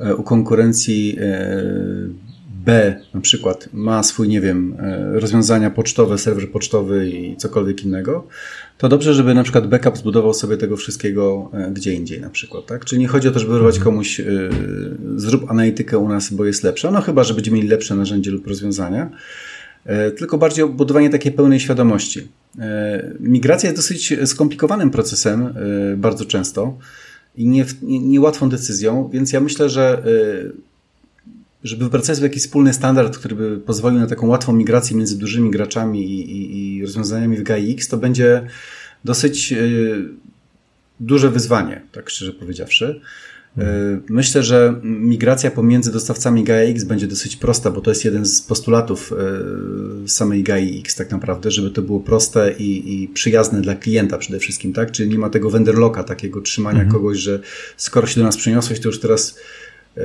[0.00, 1.64] e, u konkurencji e,
[2.64, 8.26] B na przykład ma swój, nie wiem, e, rozwiązania pocztowe, serwer pocztowy i cokolwiek innego,
[8.80, 12.84] to dobrze, żeby na przykład backup zbudował sobie tego wszystkiego gdzie indziej na przykład, tak?
[12.84, 13.92] Czyli nie chodzi o to, żeby wyrywać mhm.
[13.94, 14.20] komuś
[15.16, 18.46] zrób analitykę u nas, bo jest lepsza, no chyba, że będziemy mieli lepsze narzędzie lub
[18.46, 19.10] rozwiązania,
[20.18, 22.28] tylko bardziej o budowanie takiej pełnej świadomości.
[22.58, 25.52] E, migracja jest dosyć skomplikowanym procesem e,
[25.96, 26.78] bardzo często
[27.36, 27.46] i
[27.82, 30.69] niełatwą nie, nie decyzją, więc ja myślę, że e,
[31.64, 36.04] żeby wypracować jakiś wspólny standard, który by pozwolił na taką łatwą migrację między dużymi graczami
[36.04, 38.46] i, i, i rozwiązaniami w GAIX, to będzie
[39.04, 39.54] dosyć
[41.00, 43.00] duże wyzwanie, tak szczerze powiedziawszy.
[43.58, 48.42] E, myślę, że migracja pomiędzy dostawcami GAIA-X będzie dosyć prosta, bo to jest jeden z
[48.42, 49.12] postulatów
[50.04, 54.38] e, samej GAIA-X tak naprawdę, żeby to było proste i, i, przyjazne dla klienta przede
[54.38, 54.90] wszystkim, tak?
[54.90, 56.92] Czyli nie ma tego vendor locka, takiego trzymania mhm.
[56.92, 57.40] kogoś, że
[57.76, 59.38] skoro się do nas przeniosłeś, to już teraz
[59.96, 60.02] e,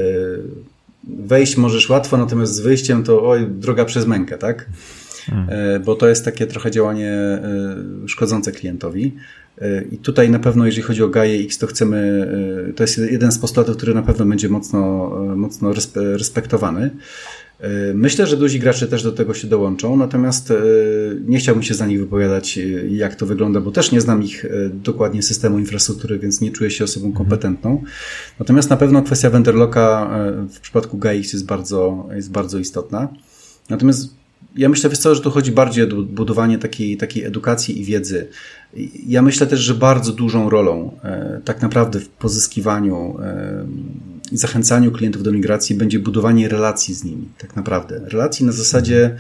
[1.08, 4.66] wejść możesz łatwo, natomiast z wyjściem to oj, droga przez mękę, tak?
[5.32, 5.84] Mhm.
[5.84, 7.40] Bo to jest takie trochę działanie
[8.08, 9.12] szkodzące klientowi.
[9.62, 12.28] E, I tutaj na pewno, jeżeli chodzi o Gaia X, to chcemy,
[12.70, 16.90] e, to jest jeden z postulatów, który na pewno będzie mocno, e, mocno respektowany.
[17.94, 20.54] Myślę, że duzi gracze też do tego się dołączą, natomiast
[21.28, 25.24] nie chciałbym się za nich wypowiadać, jak to wygląda, bo też nie znam ich dokładnie
[25.24, 27.26] systemu infrastruktury, więc nie czuję się osobą mhm.
[27.26, 27.84] kompetentną.
[28.40, 30.10] Natomiast na pewno kwestia Venderlocka
[30.50, 33.08] w przypadku GAIX jest bardzo, jest bardzo istotna.
[33.70, 34.16] Natomiast
[34.56, 38.28] ja myślę, wiesz co, że tu chodzi bardziej o budowanie takiej, takiej edukacji i wiedzy.
[39.08, 43.66] Ja myślę też, że bardzo dużą rolą e, tak naprawdę w pozyskiwaniu e,
[44.32, 48.02] i zachęcaniu klientów do migracji będzie budowanie relacji z nimi, tak naprawdę.
[48.06, 49.16] Relacji na zasadzie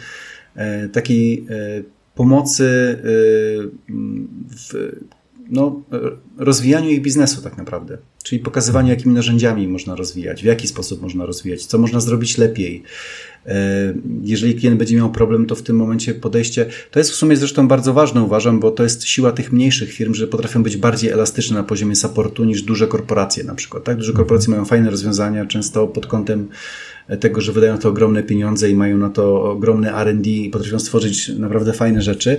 [0.55, 1.47] e, takiej
[2.15, 2.99] pomocy
[4.57, 4.95] w
[5.49, 5.81] no,
[6.37, 7.97] rozwijaniu ich biznesu tak naprawdę.
[8.25, 12.83] Czyli pokazywaniu, jakimi narzędziami można rozwijać, w jaki sposób można rozwijać, co można zrobić lepiej,
[14.21, 17.67] Jeżeli klient będzie miał problem, to w tym momencie podejście, to jest w sumie zresztą
[17.67, 21.57] bardzo ważne, uważam, bo to jest siła tych mniejszych firm, że potrafią być bardziej elastyczne
[21.57, 23.83] na poziomie supportu niż duże korporacje na przykład.
[23.83, 23.97] Tak?
[23.97, 26.49] Duże korporacje mają fajne rozwiązania, często pod kątem
[27.19, 31.29] tego, że wydają to ogromne pieniądze i mają na to ogromne R&D i potrafią stworzyć
[31.29, 32.37] naprawdę fajne rzeczy,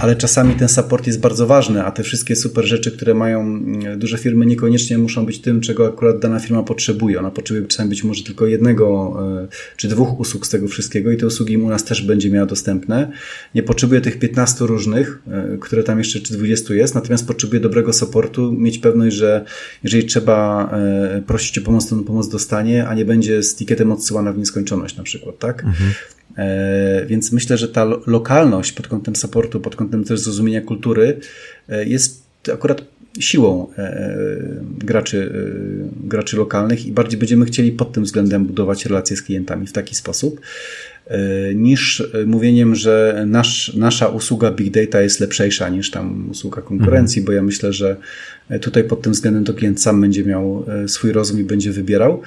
[0.00, 3.98] ale czasami ten support jest bardzo ważny, a te wszystkie super rzeczy, które mają mm,
[3.98, 7.18] duże firmy niekoniecznie muszą być tym, czego akurat dana firma potrzebuje.
[7.18, 11.16] Ona potrzebuje czasami być może tylko jednego e, czy dwóch usług z tego wszystkiego i
[11.16, 13.12] te usługi u nas też będzie miała dostępne.
[13.54, 17.92] Nie potrzebuje tych 15 różnych, e, które tam jeszcze czy 20 jest, natomiast potrzebuje dobrego
[17.92, 19.44] supportu, mieć pewność, że
[19.84, 24.32] jeżeli trzeba e, prosić o pomoc, to pomoc dostanie, a nie będzie z ticketem odsyłana
[24.32, 25.64] w nieskończoność na przykład, tak?
[25.64, 25.90] Mhm.
[26.38, 31.20] E, więc myślę, że ta lokalność pod kątem supportu, pod kątem też zrozumienia kultury
[31.68, 32.22] e, jest
[32.52, 32.84] akurat
[33.20, 34.18] siłą e,
[34.78, 35.32] graczy,
[36.04, 39.94] graczy lokalnych i bardziej będziemy chcieli pod tym względem budować relacje z klientami w taki
[39.94, 40.40] sposób,
[41.54, 47.26] niż mówieniem, że nasz, nasza usługa Big Data jest lepsza niż tam usługa konkurencji, mhm.
[47.26, 47.96] bo ja myślę, że
[48.60, 52.22] tutaj pod tym względem to klient sam będzie miał swój rozum i będzie wybierał.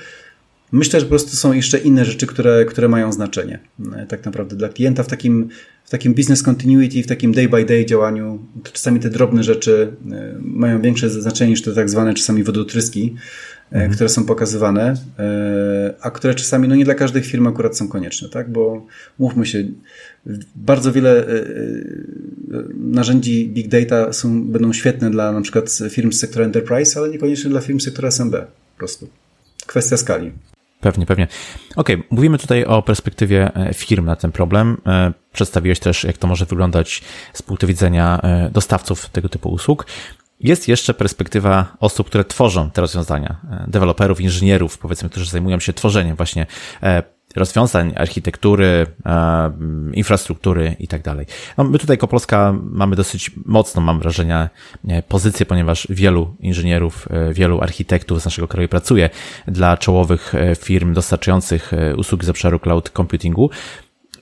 [0.71, 3.59] Myślę, że po prostu są jeszcze inne rzeczy, które, które mają znaczenie
[3.95, 5.49] e, tak naprawdę dla klienta w takim,
[5.85, 8.39] w takim business continuity, w takim day by day działaniu.
[8.73, 13.15] Czasami te drobne rzeczy e, mają większe znaczenie niż te tak zwane czasami wodotryski,
[13.71, 13.91] e, mhm.
[13.91, 14.93] które są pokazywane,
[16.01, 18.51] a które czasami no nie dla każdych firm akurat są konieczne, tak?
[18.51, 18.85] Bo
[19.19, 19.63] mówmy się,
[20.55, 21.25] bardzo wiele
[22.75, 27.49] narzędzi big data są, będą świetne dla na przykład firm z sektora enterprise, ale niekoniecznie
[27.49, 29.07] dla firm z sektora SMB po prostu.
[29.67, 30.31] Kwestia skali.
[30.81, 31.27] Pewnie, pewnie.
[31.75, 34.77] Okej, okay, mówimy tutaj o perspektywie e, firm na ten problem.
[34.85, 37.01] E, przedstawiłeś też, jak to może wyglądać
[37.33, 39.85] z punktu widzenia e, dostawców tego typu usług.
[40.39, 43.35] Jest jeszcze perspektywa osób, które tworzą te rozwiązania,
[43.67, 46.45] deweloperów, inżynierów, powiedzmy, którzy zajmują się tworzeniem właśnie
[47.35, 49.51] rozwiązań, architektury, e,
[49.93, 51.25] infrastruktury i tak dalej.
[51.57, 54.49] No, my tutaj jako Polska mamy dosyć mocną, mam wrażenie,
[55.07, 59.09] pozycję, ponieważ wielu inżynierów, e, wielu architektów z naszego kraju pracuje
[59.47, 63.49] dla czołowych e, firm dostarczających usługi z obszaru cloud computingu.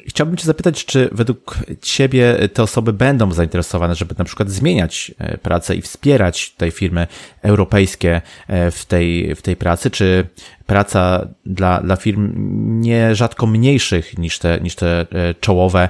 [0.10, 5.38] Chciałbym Cię zapytać, czy według Ciebie te osoby będą zainteresowane, żeby na przykład zmieniać e,
[5.38, 7.08] pracę i wspierać tej firmy
[7.42, 10.28] europejskie e, w tej, w tej pracy, czy
[10.66, 12.34] praca dla, dla firm
[12.82, 15.90] nierzadko mniejszych niż te, niż te e, czołowe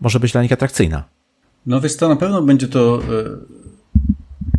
[0.00, 1.04] może być dla nich atrakcyjna?
[1.66, 3.02] No więc to na pewno będzie to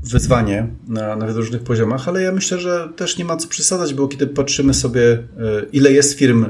[0.03, 4.07] wyzwanie na, na różnych poziomach, ale ja myślę, że też nie ma co przesadzać, bo
[4.07, 5.23] kiedy patrzymy sobie,
[5.71, 6.45] ile jest firm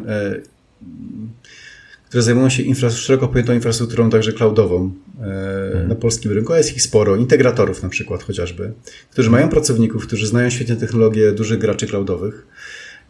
[2.14, 4.91] które zajmują się infra, szeroko pojętą infrastrukturą, także cloudową
[5.22, 5.24] e,
[5.68, 5.88] mhm.
[5.88, 8.74] na polskim rynku, a jest ich sporo, integratorów na przykład chociażby,
[9.11, 12.47] którzy mają pracowników, którzy znają świetnie technologię dużych graczy cloudowych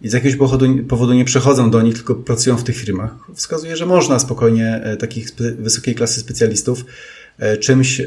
[0.02, 3.16] i z jakiegoś powodu, powodu nie przechodzą do nich, tylko pracują w tych firmach.
[3.36, 5.30] Wskazuje, że można spokojnie e, takich
[5.60, 6.86] wysokiej klasy specjalistów
[7.40, 8.02] e, czymś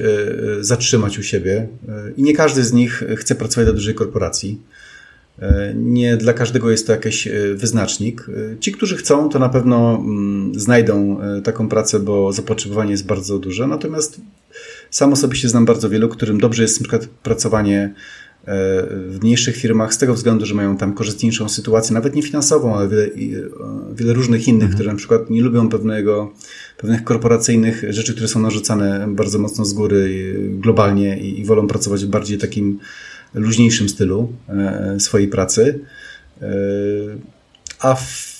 [0.61, 1.69] zatrzymać u siebie
[2.17, 4.61] i nie każdy z nich chce pracować dla dużej korporacji.
[5.39, 8.27] E, nie dla każdego jest to jakiś e, wyznacznik.
[8.29, 13.39] E, ci, którzy chcą, to na pewno mm, znajdą taką pracę, bo zapotrzebowanie jest bardzo
[13.39, 13.67] duże.
[13.67, 14.21] Natomiast
[14.91, 17.95] sam osobiście znam bardzo wielu, którym dobrze jest na przykład pracowanie
[19.09, 22.89] w mniejszych firmach z tego względu, że mają tam korzystniejszą sytuację, nawet nie finansową, ale
[22.89, 23.09] wiele,
[23.95, 24.75] wiele różnych innych, mhm.
[24.75, 26.33] które na przykład nie lubią pewnego,
[26.79, 32.05] pewnych korporacyjnych rzeczy, które są narzucane bardzo mocno z góry globalnie i, i wolą pracować
[32.05, 32.79] w bardziej takim
[33.35, 35.81] luźniejszym stylu e, swojej pracy.
[36.43, 36.47] E,
[37.81, 38.36] a w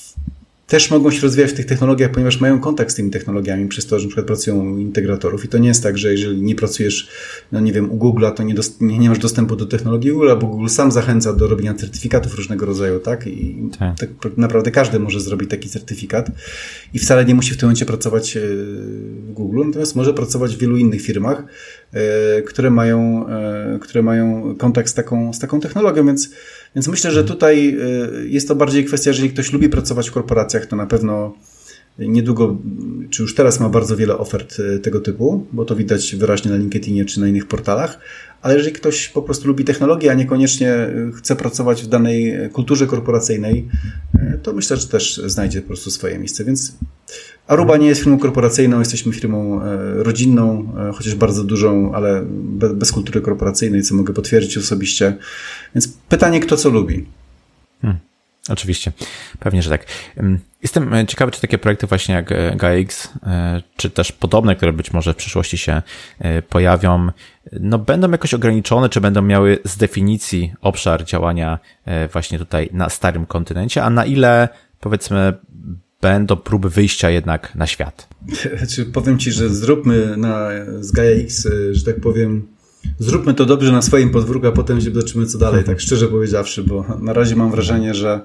[0.67, 3.99] też mogą się rozwijać w tych technologiach, ponieważ mają kontakt z tymi technologiami, przez to,
[3.99, 5.45] że na przykład pracują u integratorów.
[5.45, 7.09] I to nie jest tak, że jeżeli nie pracujesz,
[7.53, 10.47] no nie wiem, u Google'a, to nie, nie, nie, masz dostępu do technologii Google'a, bo
[10.47, 13.27] Google sam zachęca do robienia certyfikatów różnego rodzaju, tak?
[13.27, 13.97] I tak.
[13.99, 16.31] tak naprawdę każdy może zrobić taki certyfikat
[16.95, 20.59] i wcale nie musi w tym momencie pracować e, w Google, natomiast może pracować w
[20.59, 21.45] wielu innych firmach,
[21.93, 26.31] e, które mają, e, które mają kontakt z taką, z taką technologią, więc
[26.77, 27.77] więc myślę, że tutaj
[28.25, 31.35] y, jest to bardziej kwestia, jeżeli ktoś lubi pracować w korporacjach, to na pewno
[31.99, 32.59] niedługo,
[33.11, 36.57] czy już teraz ma bardzo wiele ofert y, tego typu, bo to widać wyraźnie na
[36.57, 37.99] LinkedInie czy na innych portalach,
[38.43, 42.87] ale jeżeli ktoś po prostu lubi technologię, a niekoniecznie y, chce pracować w danej kulturze
[42.87, 43.69] korporacyjnej,
[44.43, 46.45] to myślę, że też znajdzie po prostu swoje miejsce.
[46.45, 46.73] Więc
[47.47, 52.25] Aruba nie jest firmą korporacyjną, jesteśmy firmą e, rodzinną, e, chociaż bardzo dużą, ale
[52.75, 55.17] bez kultury korporacyjnej, co mogę potwierdzić osobiście.
[55.75, 57.07] Więc pytanie, kto co lubi.
[57.83, 58.06] Hmm.
[58.49, 58.93] Oczywiście,
[59.39, 59.87] pewnie, że tak.
[60.63, 63.09] Jestem e, ciekawy, czy takie projekty właśnie jak GAIX,
[63.77, 65.83] czy też podobne, które być może w przyszłości się
[66.49, 67.09] pojawią,
[67.53, 71.59] no będą jakoś ograniczone, czy będą miały z definicji obszar działania
[72.13, 74.49] właśnie tutaj na starym kontynencie, a na ile
[74.81, 75.33] powiedzmy
[76.01, 78.09] będą próby wyjścia jednak na świat.
[78.93, 80.49] Powiem Ci, że zróbmy na,
[80.81, 82.49] z Gaia X, że tak powiem,
[82.99, 86.63] zróbmy to dobrze na swoim podwórku, a potem się zobaczymy co dalej, tak szczerze powiedziawszy,
[86.63, 88.21] bo na razie mam wrażenie, że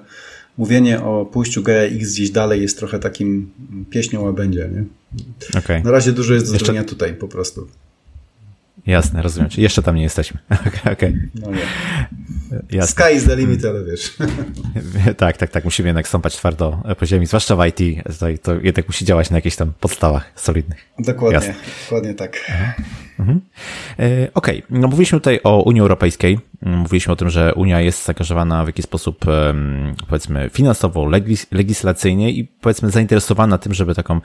[0.58, 3.50] mówienie o pójściu Gaia X gdzieś dalej jest trochę takim
[3.90, 4.84] pieśnią łabędzia, nie?
[5.58, 5.82] Okay.
[5.82, 6.66] Na razie dużo jest do Jeszcze...
[6.66, 7.68] zrobienia tutaj po prostu.
[8.86, 9.50] Jasne, rozumiem.
[9.50, 10.40] Czyli jeszcze tam nie jesteśmy.
[10.80, 10.92] Okej.
[10.92, 11.28] Okay.
[11.34, 11.66] No nie.
[12.70, 13.04] Jasne.
[13.04, 14.16] Sky is the limit, ale wiesz.
[15.16, 15.64] tak, tak, tak.
[15.64, 18.04] Musimy jednak stąpać twardo po ziemi, zwłaszcza w IT.
[18.18, 20.78] To, to jednak musi działać na jakichś tam podstawach solidnych.
[20.98, 21.54] Dokładnie, Jasne.
[21.84, 22.52] dokładnie tak.
[23.22, 23.40] Mhm.
[23.98, 24.80] E, okej, okay.
[24.80, 26.38] no mówiliśmy tutaj o Unii Europejskiej.
[26.62, 29.24] Mówiliśmy o tym, że Unia jest zaangażowana w jakiś sposób,
[30.08, 34.20] powiedzmy, finansowo, legis legislacyjnie i powiedzmy zainteresowana tym, żeby taką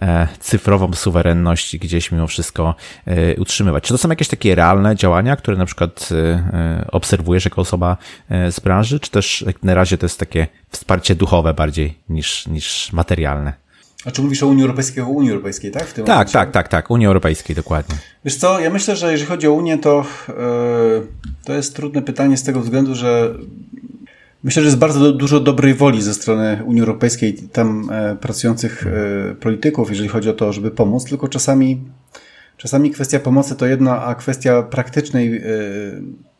[0.00, 2.74] E, cyfrową suwerenność gdzieś mimo wszystko
[3.06, 3.84] e, utrzymywać.
[3.84, 6.08] Czy to są jakieś takie realne działania, które na przykład
[6.92, 7.96] obserwujesz jako osoba
[8.50, 13.52] z branży, czy też na razie to jest takie wsparcie duchowe bardziej niż, niż materialne?
[14.04, 15.92] A czy mówisz o Unii Europejskiej, o Unii Europejskiej, tak?
[15.92, 16.32] tak, momencie?
[16.32, 17.96] tak, tak, tak, Unii Europejskiej, dokładnie.
[18.24, 20.04] Wiesz co, ja myślę, że jeżeli chodzi o Unię, to,
[21.44, 23.34] to jest trudne pytanie z tego względu, że
[24.44, 29.34] Myślę, że jest bardzo dużo dobrej woli ze strony Unii Europejskiej tam e, pracujących e,
[29.34, 31.80] polityków, jeżeli chodzi o to, żeby pomóc, tylko czasami,
[32.56, 35.42] czasami kwestia pomocy to jedna, a kwestia praktycznej, e,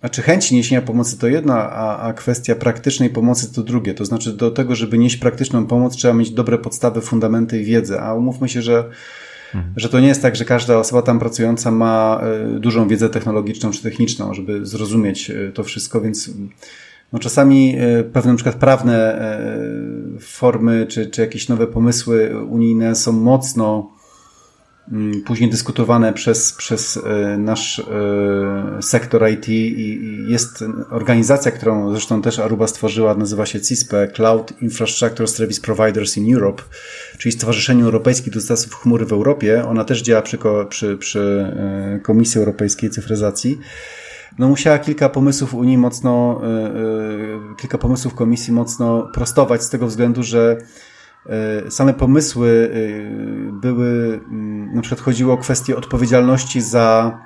[0.00, 3.94] znaczy chęci niesienia pomocy to jedna, a, a kwestia praktycznej pomocy to drugie.
[3.94, 8.00] To znaczy do tego, żeby nieść praktyczną pomoc, trzeba mieć dobre podstawy, fundamenty i wiedzę,
[8.00, 8.84] a umówmy się, że
[9.54, 9.74] Mhm.
[9.76, 12.20] Że to nie jest tak, że każda osoba tam pracująca ma
[12.58, 16.30] dużą wiedzę technologiczną czy techniczną, żeby zrozumieć to wszystko, więc
[17.12, 19.20] no czasami e, pewne na przykład prawne
[20.20, 23.90] formy czy, czy jakieś nowe pomysły unijne są mocno
[25.26, 27.82] później dyskutowane przez, przez e, nasz
[28.80, 35.28] sektor IT i jest organizacja, którą zresztą też Aruba stworzyła, nazywa się CISPE, Cloud Infrastructure
[35.28, 36.62] Service Providers in Europe,
[37.18, 39.64] czyli Stowarzyszenie Europejskich Dostawców Chmury w Europie.
[39.68, 40.38] Ona też działa przy,
[40.68, 41.52] przy, przy
[42.02, 43.60] Komisji Europejskiej Cyfryzacji
[44.38, 46.40] no musiała kilka pomysłów Unii mocno,
[47.60, 50.56] kilka pomysłów Komisji mocno prostować z tego względu, że
[51.68, 52.70] same pomysły
[53.52, 57.18] były, mm, na przykład chodziło o kwestię odpowiedzialności za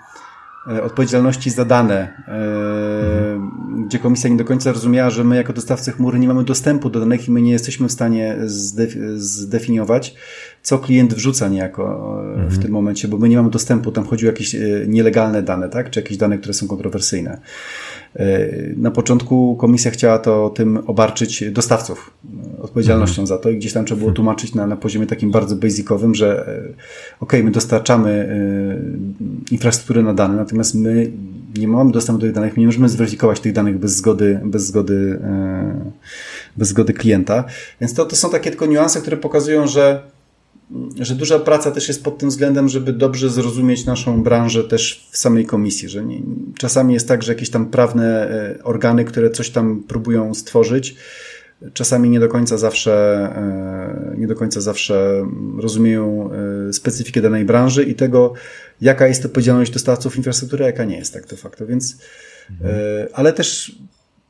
[0.66, 3.86] E, odpowiedzialności za dane, mhm.
[3.86, 7.00] gdzie komisja nie do końca rozumiała, że my jako dostawcy chmury nie mamy dostępu do
[7.00, 8.36] danych i my nie jesteśmy w stanie
[9.16, 10.14] zdefiniować,
[10.62, 11.82] co klient wrzuca niejako
[12.20, 12.50] e, mhm.
[12.50, 15.90] w tym momencie, bo my nie mamy dostępu, tam chodziło o jakieś nielegalne dane, tak?
[15.90, 17.40] czy jakieś dane, które są kontrowersyjne.
[18.16, 22.10] E, na początku komisja chciała to tym obarczyć dostawców
[22.58, 23.26] e, odpowiedzialnością mhm.
[23.26, 26.48] za to i gdzieś tam trzeba było tłumaczyć na, na poziomie takim bardzo basicowym, że
[26.48, 26.74] e,
[27.20, 28.14] ok, my dostarczamy
[29.50, 31.10] infrastrukturę na dane, natomiast my
[31.58, 34.66] nie mamy dostępu do tych danych, my nie możemy zweryfikować tych danych bez zgody, bez
[34.66, 35.18] zgody,
[36.56, 37.44] bez zgody klienta.
[37.80, 40.02] Więc to, to są takie tylko niuanse, które pokazują, że
[41.00, 45.16] że duża praca też jest pod tym względem, żeby dobrze zrozumieć naszą branżę też w
[45.16, 46.22] samej komisji, że nie,
[46.58, 50.96] czasami jest tak, że jakieś tam prawne e, organy, które coś tam próbują stworzyć,
[51.72, 52.92] czasami nie do końca zawsze,
[53.36, 55.26] e, nie do końca zawsze
[55.58, 56.30] rozumieją
[56.68, 58.32] e, specyfikę danej branży i tego,
[58.80, 61.96] jaka jest odpowiedzialność dostawców infrastruktury, a jaka nie jest tak de facto, więc
[62.50, 63.08] mhm.
[63.12, 63.78] ale też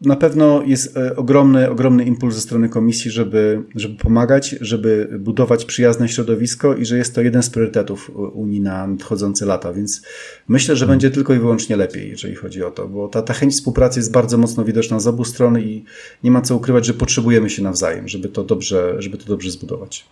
[0.05, 5.65] na pewno jest e, ogromny, ogromny impuls ze strony komisji, żeby, żeby pomagać, żeby budować
[5.65, 10.03] przyjazne środowisko i że jest to jeden z priorytetów Unii na nadchodzące lata, więc
[10.49, 13.55] myślę, że będzie tylko i wyłącznie lepiej, jeżeli chodzi o to, bo ta, ta chęć
[13.55, 15.85] współpracy jest bardzo mocno widoczna z obu stron i
[16.25, 20.05] nie ma co ukrywać, że potrzebujemy się nawzajem, żeby to dobrze, żeby to dobrze zbudować.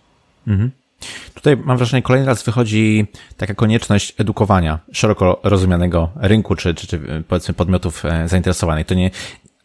[0.47, 0.71] Mhm.
[1.33, 3.05] Tutaj mam wrażenie, kolejny raz wychodzi
[3.37, 8.87] taka konieczność edukowania szeroko rozumianego rynku, czy, czy, czy powiedzmy podmiotów e, zainteresowanych.
[8.87, 9.11] To nie,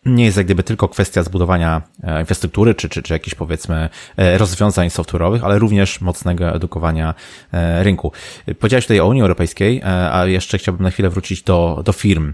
[0.06, 4.38] nie jest jak gdyby tylko kwestia zbudowania e, infrastruktury, czy, czy, czy jakichś powiedzmy e,
[4.38, 7.14] rozwiązań software'owych, ale również mocnego edukowania
[7.52, 8.12] e, rynku.
[8.58, 9.82] Powiedziałeś tutaj o Unii Europejskiej,
[10.12, 12.32] a jeszcze chciałbym na chwilę wrócić do, do firm.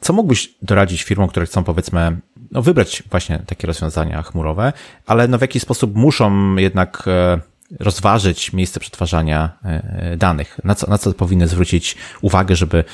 [0.00, 2.16] Co mógłbyś doradzić firmom, które chcą powiedzmy
[2.50, 4.72] no, wybrać właśnie takie rozwiązania chmurowe,
[5.06, 7.04] ale no, w jaki sposób muszą jednak
[7.80, 9.58] rozważyć miejsce przetwarzania
[10.16, 10.60] danych?
[10.64, 12.84] Na co, na co powinny zwrócić uwagę, żeby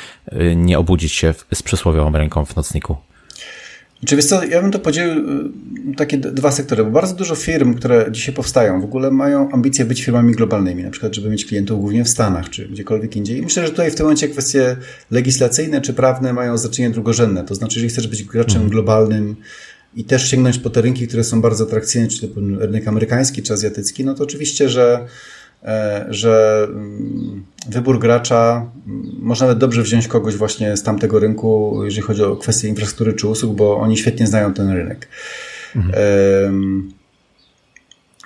[0.57, 2.97] nie obudzić się z przysłowiową ręką w nocniku?
[4.07, 7.75] Czy wiesz co, ja bym to podzielił y, takie dwa sektory, bo bardzo dużo firm,
[7.75, 11.81] które dzisiaj powstają, w ogóle mają ambicje być firmami globalnymi, na przykład, żeby mieć klientów
[11.81, 13.39] głównie w Stanach czy gdziekolwiek indziej.
[13.39, 14.77] I myślę, że tutaj w tym momencie kwestie
[15.11, 17.45] legislacyjne czy prawne mają znaczenie drugorzędne.
[17.45, 18.71] To znaczy, jeżeli chcesz być graczem mhm.
[18.71, 19.37] globalnym
[19.95, 23.53] i też sięgnąć po te rynki, które są bardzo atrakcyjne, czy to rynek amerykański czy
[23.53, 25.07] azjatycki, no to oczywiście, że
[26.09, 32.03] że mm, wybór gracza, mm, można nawet dobrze wziąć kogoś właśnie z tamtego rynku, jeżeli
[32.03, 35.09] chodzi o kwestie infrastruktury czy usług, bo oni świetnie znają ten rynek.
[35.77, 36.93] Mhm.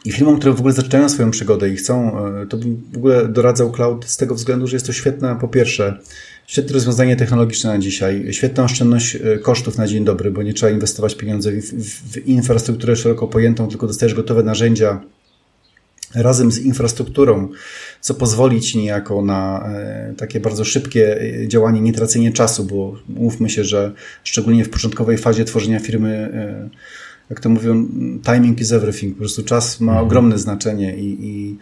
[0.04, 2.16] I firmom, które w ogóle zaczynają swoją przygodę i chcą,
[2.48, 5.98] to bym w ogóle doradzał cloud z tego względu, że jest to świetne, po pierwsze,
[6.46, 11.14] świetne rozwiązanie technologiczne na dzisiaj, świetna oszczędność kosztów na dzień dobry, bo nie trzeba inwestować
[11.14, 15.00] pieniędzy w, w, w infrastrukturę szeroko pojętą, tylko dostajesz gotowe narzędzia,
[16.14, 17.48] razem z infrastrukturą,
[18.00, 22.98] co pozwoli Ci niejako na e, takie bardzo szybkie e, działanie, nie tracenie czasu, bo
[23.08, 23.92] mówmy się, że
[24.24, 26.68] szczególnie w początkowej fazie tworzenia firmy, e,
[27.32, 27.88] jak to mówią,
[28.32, 29.14] timing is everything.
[29.14, 30.06] Po prostu czas ma mhm.
[30.06, 31.56] ogromne znaczenie i, i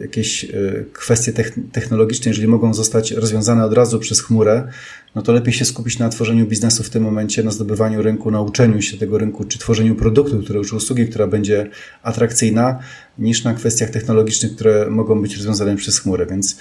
[0.00, 0.46] jakieś
[0.92, 1.32] kwestie
[1.72, 4.68] technologiczne, jeżeli mogą zostać rozwiązane od razu przez chmurę,
[5.14, 8.40] no to lepiej się skupić na tworzeniu biznesu w tym momencie, na zdobywaniu rynku, na
[8.40, 11.70] uczeniu się tego rynku, czy tworzeniu produktu, które, czy usługi, która będzie
[12.02, 12.78] atrakcyjna,
[13.18, 16.26] niż na kwestiach technologicznych, które mogą być rozwiązane przez chmurę.
[16.26, 16.56] Więc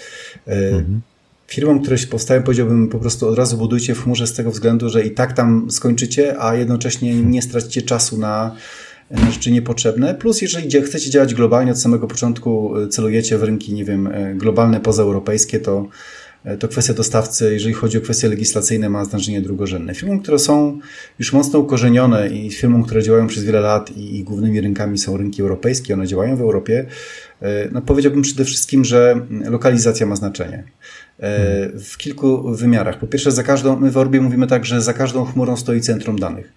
[0.47, 1.01] e, mhm.
[1.47, 4.89] Firmom, które się powstają, powiedziałbym po prostu od razu budujcie w chmurze z tego względu,
[4.89, 8.55] że i tak tam skończycie, a jednocześnie nie stracicie czasu na
[9.11, 10.15] na rzeczy niepotrzebne.
[10.15, 14.35] Plus, jeżeli chcecie działać globalnie, od samego początku e, celujecie w rynki, nie wiem, e,
[14.35, 15.87] globalne, pozaeuropejskie, to
[16.43, 19.95] E, to kwestia dostawcy, jeżeli chodzi o kwestie legislacyjne, ma znaczenie drugorzędne.
[19.95, 20.79] Firmom, które są
[21.19, 25.17] już mocno ukorzenione i firmom, które działają przez wiele lat i, i głównymi rynkami są
[25.17, 26.85] rynki europejskie, one działają w Europie,
[27.71, 30.63] no powiedziałbym przede wszystkim, że lokalizacja ma znaczenie.
[31.19, 32.99] E, w kilku wymiarach.
[32.99, 36.19] Po pierwsze, za każdą, my w Orbie mówimy tak, że za każdą chmurą stoi centrum
[36.19, 36.53] danych.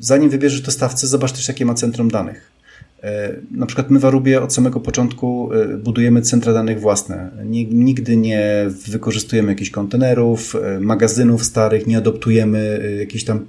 [0.00, 2.56] Zanim wybierzesz dostawcę, zobacz też, jakie ma centrum danych.
[3.02, 7.30] E, na przykład my w Arubie od samego początku e, budujemy centra danych własne.
[7.70, 13.46] Nigdy nie wykorzystujemy jakichś kontenerów, e, magazynów starych, nie adoptujemy jakichś tam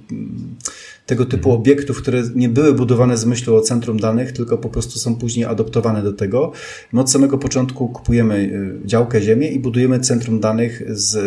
[1.08, 1.60] tego typu mhm.
[1.60, 5.44] obiektów, które nie były budowane z myślą o centrum danych, tylko po prostu są później
[5.44, 6.52] adoptowane do tego.
[6.92, 8.50] My od samego początku kupujemy
[8.84, 11.18] działkę ziemię i budujemy centrum danych z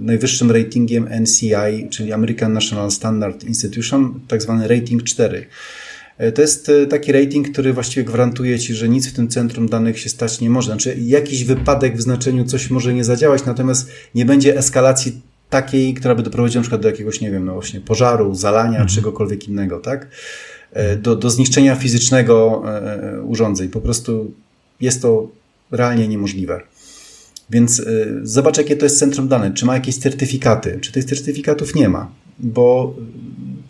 [0.00, 5.46] najwyższym ratingiem NCI, czyli American National Standard Institution, tak zwany rating 4.
[6.18, 9.68] E, to jest e, taki rating, który właściwie gwarantuje Ci, że nic w tym centrum
[9.68, 10.66] danych się stać nie może.
[10.66, 15.20] Znaczy, jakiś wypadek w znaczeniu coś może nie zadziałać, natomiast nie będzie eskalacji
[15.50, 18.88] takiej, która by doprowadziła na przykład do jakiegoś, nie wiem, no właśnie pożaru, zalania, mhm.
[18.88, 20.08] czegokolwiek innego, tak?
[20.72, 22.62] E, do, do zniszczenia fizycznego
[23.24, 23.68] urządzeń.
[23.68, 24.32] Po prostu
[24.80, 25.28] jest to
[25.70, 26.60] realnie niemożliwe.
[27.50, 27.82] Więc
[28.22, 29.54] zobacz, jakie to jest centrum danych.
[29.54, 30.78] Czy ma jakieś certyfikaty?
[30.80, 32.10] Czy tych certyfikatów nie ma?
[32.38, 32.94] Bo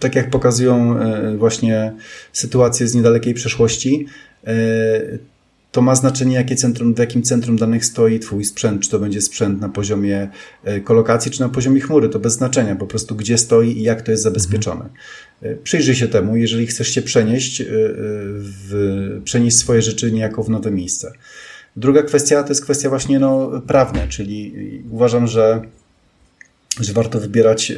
[0.01, 1.93] tak jak pokazują e, właśnie
[2.33, 4.07] sytuacje z niedalekiej przeszłości,
[4.47, 4.53] e,
[5.73, 9.21] to ma znaczenie, jakie centrum, w jakim centrum danych stoi Twój sprzęt, czy to będzie
[9.21, 10.29] sprzęt na poziomie
[10.64, 14.03] e, kolokacji, czy na poziomie chmury, to bez znaczenia, po prostu gdzie stoi i jak
[14.03, 14.89] to jest zabezpieczone.
[15.62, 21.12] Przyjrzyj się temu, jeżeli chcesz się przenieść, w, przenieść swoje rzeczy niejako w nowe miejsce.
[21.77, 24.55] Druga kwestia to jest kwestia właśnie no, prawna, czyli
[24.91, 25.62] uważam, że
[26.81, 27.73] że warto wybierać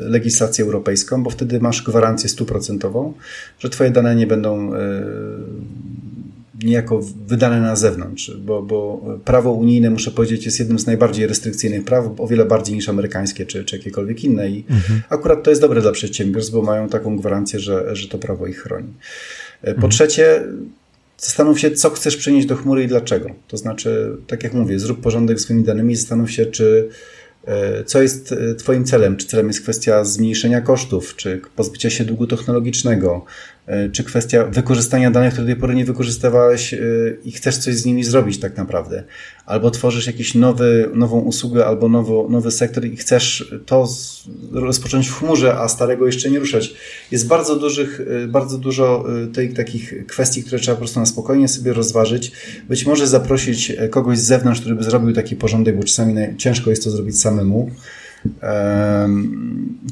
[0.00, 3.12] legislację europejską, bo wtedy masz gwarancję stuprocentową,
[3.58, 4.70] że Twoje dane nie będą
[6.64, 11.84] niejako wydane na zewnątrz, bo, bo prawo unijne, muszę powiedzieć, jest jednym z najbardziej restrykcyjnych
[11.84, 14.48] praw, o wiele bardziej niż amerykańskie czy, czy jakiekolwiek inne.
[14.48, 15.02] I mhm.
[15.08, 18.62] akurat to jest dobre dla przedsiębiorstw, bo mają taką gwarancję, że, że to prawo ich
[18.62, 18.92] chroni.
[19.62, 19.90] Po mhm.
[19.90, 20.42] trzecie,
[21.18, 23.30] zastanów się, co chcesz przenieść do chmury i dlaczego.
[23.48, 26.88] To znaczy, tak jak mówię, zrób porządek z swoimi danymi, zastanów się, czy
[27.46, 29.16] E, co jest e, Twoim celem?
[29.16, 33.53] Czy celem jest kwestia zmniejszenia kosztów, czy pozbycia się długu technologicznego, E,
[33.92, 36.78] czy kwestia wykorzystania danych, które do tej pory nie wykorzystywałeś e,
[37.24, 39.04] i chcesz coś z nimi zrobić tak naprawdę.
[39.46, 43.88] Albo tworzysz jakiś nowy, nową usługę albo nowo, nowy sektor i chcesz to
[44.52, 46.74] rozpocząć w chmurze, a starego jeszcze nie ruszać.
[47.10, 51.48] Jest bardzo dużych, e, bardzo dużo tej, takich kwestii, które trzeba po prostu na spokojnie
[51.48, 52.32] sobie rozważyć.
[52.68, 56.84] Być może zaprosić kogoś z zewnątrz, który by zrobił taki porządek, bo czasami ciężko jest
[56.84, 57.70] to zrobić samemu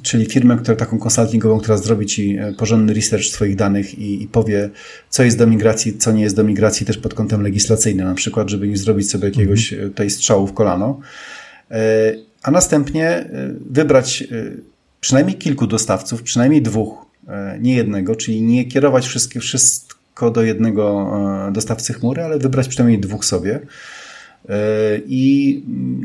[0.02, 4.28] czyli firmę, która, taką konsultingową, która zrobi Ci e, porządny research swoich danych i, i,
[4.28, 4.70] powie,
[5.10, 8.50] co jest do migracji, co nie jest do migracji też pod kątem legislacyjnym, na przykład,
[8.50, 9.92] żeby nie zrobić sobie jakiegoś mhm.
[9.92, 11.00] tej strzału w kolano.
[11.70, 13.28] E, a następnie e,
[13.70, 14.24] wybrać
[15.00, 17.06] przynajmniej kilku dostawców, przynajmniej dwóch,
[17.60, 21.12] nie jednego, czyli nie kierować wszystkie, wszystko do jednego
[21.52, 23.66] dostawcy chmury, ale wybrać przynajmniej dwóch sobie E,
[25.06, 25.62] i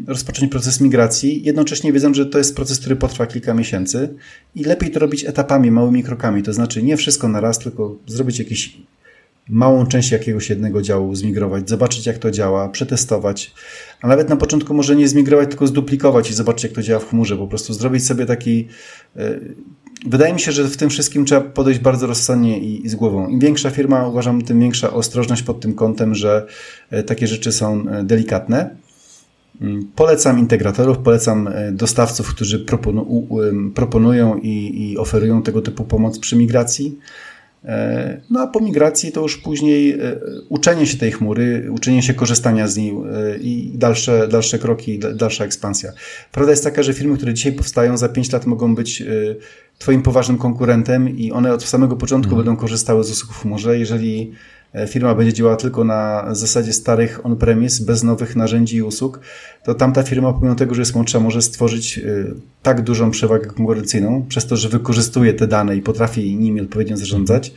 [0.07, 4.09] rozpocząć proces migracji, jednocześnie wiedząc, że to jest proces, który potrwa kilka miesięcy
[4.55, 8.39] i lepiej to robić etapami, małymi krokami, to znaczy nie wszystko na raz, tylko zrobić
[8.39, 8.77] jakiś
[9.49, 13.53] małą część jakiegoś jednego działu zmigrować, zobaczyć jak to działa, przetestować,
[14.01, 17.09] a nawet na początku może nie zmigrować, tylko zduplikować i zobaczyć jak to działa w
[17.09, 18.67] chmurze, po prostu zrobić sobie taki
[19.15, 19.39] e,
[20.05, 23.27] Wydaje mi się, że w tym wszystkim trzeba podejść bardzo rozsądnie i, i, z głową.
[23.27, 26.47] Im większa firma, uważam, tym większa ostrożność pod tym kątem, że
[26.89, 28.75] e, takie rzeczy są e, delikatne.
[29.61, 33.27] Mm, polecam integratorów, polecam e, dostawców, którzy proponu,
[33.75, 36.99] proponują i, i, oferują tego typu pomoc przy migracji.
[38.29, 39.99] No a po migracji to już później
[40.49, 42.93] uczenie się tej chmury, uczenie się korzystania z niej
[43.41, 45.91] i dalsze, dalsze kroki, dalsza ekspansja.
[46.31, 49.03] Prawda jest taka, że firmy, które dzisiaj powstają, za 5 lat mogą być
[49.77, 52.45] Twoim poważnym konkurentem i one od samego początku mhm.
[52.45, 53.79] będą korzystały z usług w chmurze.
[53.79, 54.31] Jeżeli
[54.87, 59.19] firma będzie działała tylko na zasadzie starych on-premise, bez nowych narzędzi i usług,
[59.63, 61.99] to tamta firma, pomimo tego, że jest młodsza, może stworzyć
[62.63, 67.53] tak dużą przewagę konkurencyjną, przez to, że wykorzystuje te dane i potrafi nimi odpowiednio zarządzać,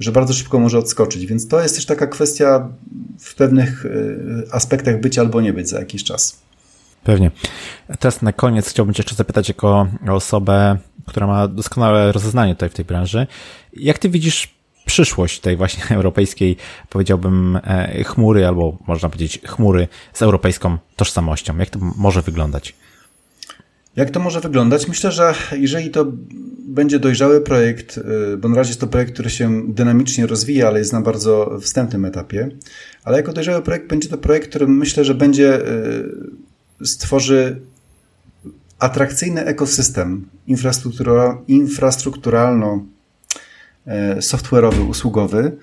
[0.00, 1.26] że bardzo szybko może odskoczyć.
[1.26, 2.68] Więc to jest też taka kwestia
[3.18, 3.86] w pewnych
[4.50, 6.38] aspektach być albo nie być za jakiś czas.
[7.04, 7.30] Pewnie.
[7.98, 10.76] Teraz na koniec chciałbym Cię jeszcze zapytać jako osobę,
[11.08, 13.26] która ma doskonałe rozeznanie tutaj w tej branży.
[13.72, 16.56] Jak Ty widzisz przyszłość tej właśnie europejskiej,
[16.88, 21.58] powiedziałbym, e, chmury, albo można powiedzieć chmury z europejską tożsamością?
[21.58, 22.74] Jak to może wyglądać?
[23.96, 24.88] Jak to może wyglądać?
[24.88, 26.06] Myślę, że jeżeli to
[26.68, 30.78] będzie dojrzały projekt, y, bo na razie jest to projekt, który się dynamicznie rozwija, ale
[30.78, 32.48] jest na bardzo wstępnym etapie,
[33.04, 35.60] ale jako dojrzały projekt będzie to projekt, który myślę, że będzie
[36.80, 37.60] y, stworzy
[38.78, 40.28] atrakcyjny ekosystem
[41.48, 42.84] infrastrukturalno
[43.86, 43.90] y,
[44.22, 45.56] software'owy, usługowy,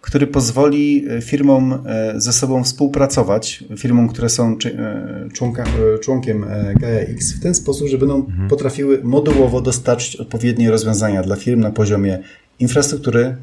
[0.00, 5.64] który pozwoli e, firmom e, ze sobą współpracować, firmom, które są e, członka,
[6.02, 6.46] członkiem
[6.80, 8.48] GAX, w ten sposób, że będą mhm.
[8.48, 12.18] potrafiły modułowo dostarczyć odpowiednie rozwiązania dla firm na poziomie
[12.58, 13.36] infrastruktury,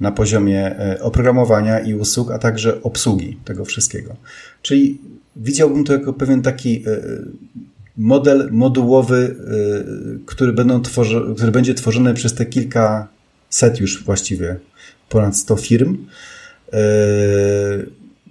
[0.00, 4.16] na poziomie oprogramowania i usług, a także obsługi tego wszystkiego.
[4.62, 5.00] Czyli
[5.36, 6.84] widziałbym to jako pewien taki
[7.98, 9.36] model modułowy,
[10.26, 13.08] który, będą tworzy, który będzie tworzony przez te kilka
[13.50, 14.56] set już właściwie
[15.08, 16.06] ponad 100 firm,
[16.72, 16.78] e,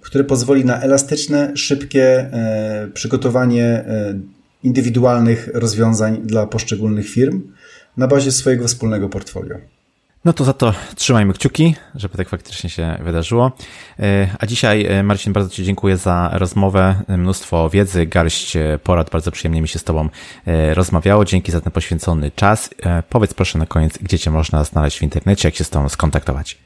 [0.00, 3.84] które pozwoli na elastyczne, szybkie e, przygotowanie
[4.62, 7.42] indywidualnych rozwiązań dla poszczególnych firm
[7.96, 9.58] na bazie swojego wspólnego portfolio.
[10.28, 13.52] No to za to trzymajmy kciuki, żeby tak faktycznie się wydarzyło.
[14.38, 19.10] A dzisiaj, Marcin, bardzo Ci dziękuję za rozmowę, mnóstwo wiedzy, garść porad.
[19.10, 20.08] Bardzo przyjemnie mi się z Tobą
[20.72, 21.24] rozmawiało.
[21.24, 22.70] Dzięki za ten poświęcony czas.
[23.08, 26.58] Powiedz proszę na koniec, gdzie Cię można znaleźć w internecie, jak się z Tobą skontaktować.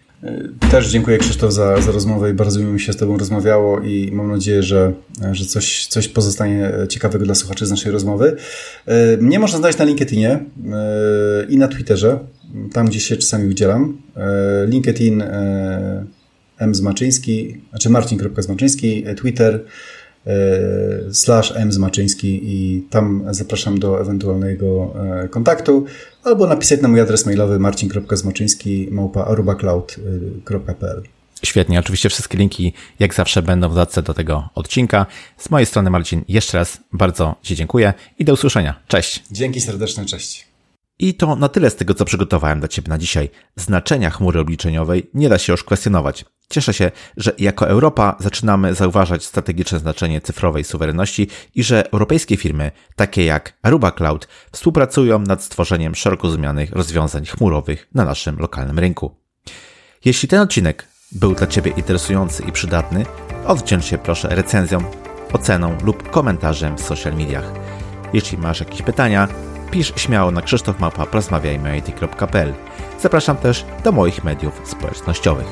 [0.70, 4.30] Też dziękuję Krzysztof za, za rozmowę i bardzo mi się z Tobą rozmawiało i mam
[4.30, 4.92] nadzieję, że,
[5.32, 8.36] że coś, coś pozostanie ciekawego dla słuchaczy z naszej rozmowy.
[8.86, 10.40] E, mnie można znaleźć na LinkedInie e,
[11.48, 12.18] i na Twitterze,
[12.72, 13.98] tam gdzie się czasami udzielam.
[14.16, 15.22] E, LinkedIn
[16.58, 16.74] M.
[16.74, 19.60] Zmaczyński, znaczy Marcin.zmaczyński, Twitter E,
[21.12, 24.94] slash m zmaczyński i tam zapraszam do ewentualnego
[25.24, 25.84] e, kontaktu
[26.24, 28.90] albo napisać na mój adres mailowy marcin.zmaczyński
[29.26, 31.02] arubacloud.pl
[31.44, 35.06] Świetnie, oczywiście wszystkie linki jak zawsze będą w dodatce do tego odcinka.
[35.38, 38.80] Z mojej strony Marcin, jeszcze raz bardzo Ci dziękuję i do usłyszenia.
[38.88, 39.24] Cześć.
[39.30, 40.46] Dzięki serdeczne, cześć.
[40.98, 43.30] I to na tyle z tego, co przygotowałem dla Ciebie na dzisiaj.
[43.56, 46.24] Znaczenia chmury obliczeniowej nie da się już kwestionować.
[46.52, 52.70] Cieszę się, że jako Europa zaczynamy zauważać strategiczne znaczenie cyfrowej suwerenności i że europejskie firmy,
[52.96, 59.14] takie jak Aruba Cloud, współpracują nad stworzeniem szeroko rozumianych rozwiązań chmurowych na naszym lokalnym rynku.
[60.04, 63.06] Jeśli ten odcinek był dla Ciebie interesujący i przydatny,
[63.46, 64.78] odwdzięcz się proszę recenzją,
[65.32, 67.52] oceną lub komentarzem w social mediach.
[68.12, 69.28] Jeśli masz jakieś pytania,
[69.70, 72.54] pisz śmiało na krzysztofmałpa.pl.
[73.00, 75.46] Zapraszam też do moich mediów społecznościowych.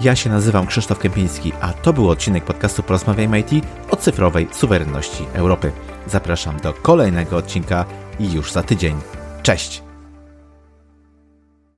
[0.00, 3.50] Ja się nazywam Krzysztof Kępiński, a to był odcinek podcastu Porozmawiajmy IT
[3.90, 5.72] o cyfrowej suwerenności Europy.
[6.06, 7.84] Zapraszam do kolejnego odcinka
[8.18, 8.96] i już za tydzień.
[9.42, 9.85] Cześć!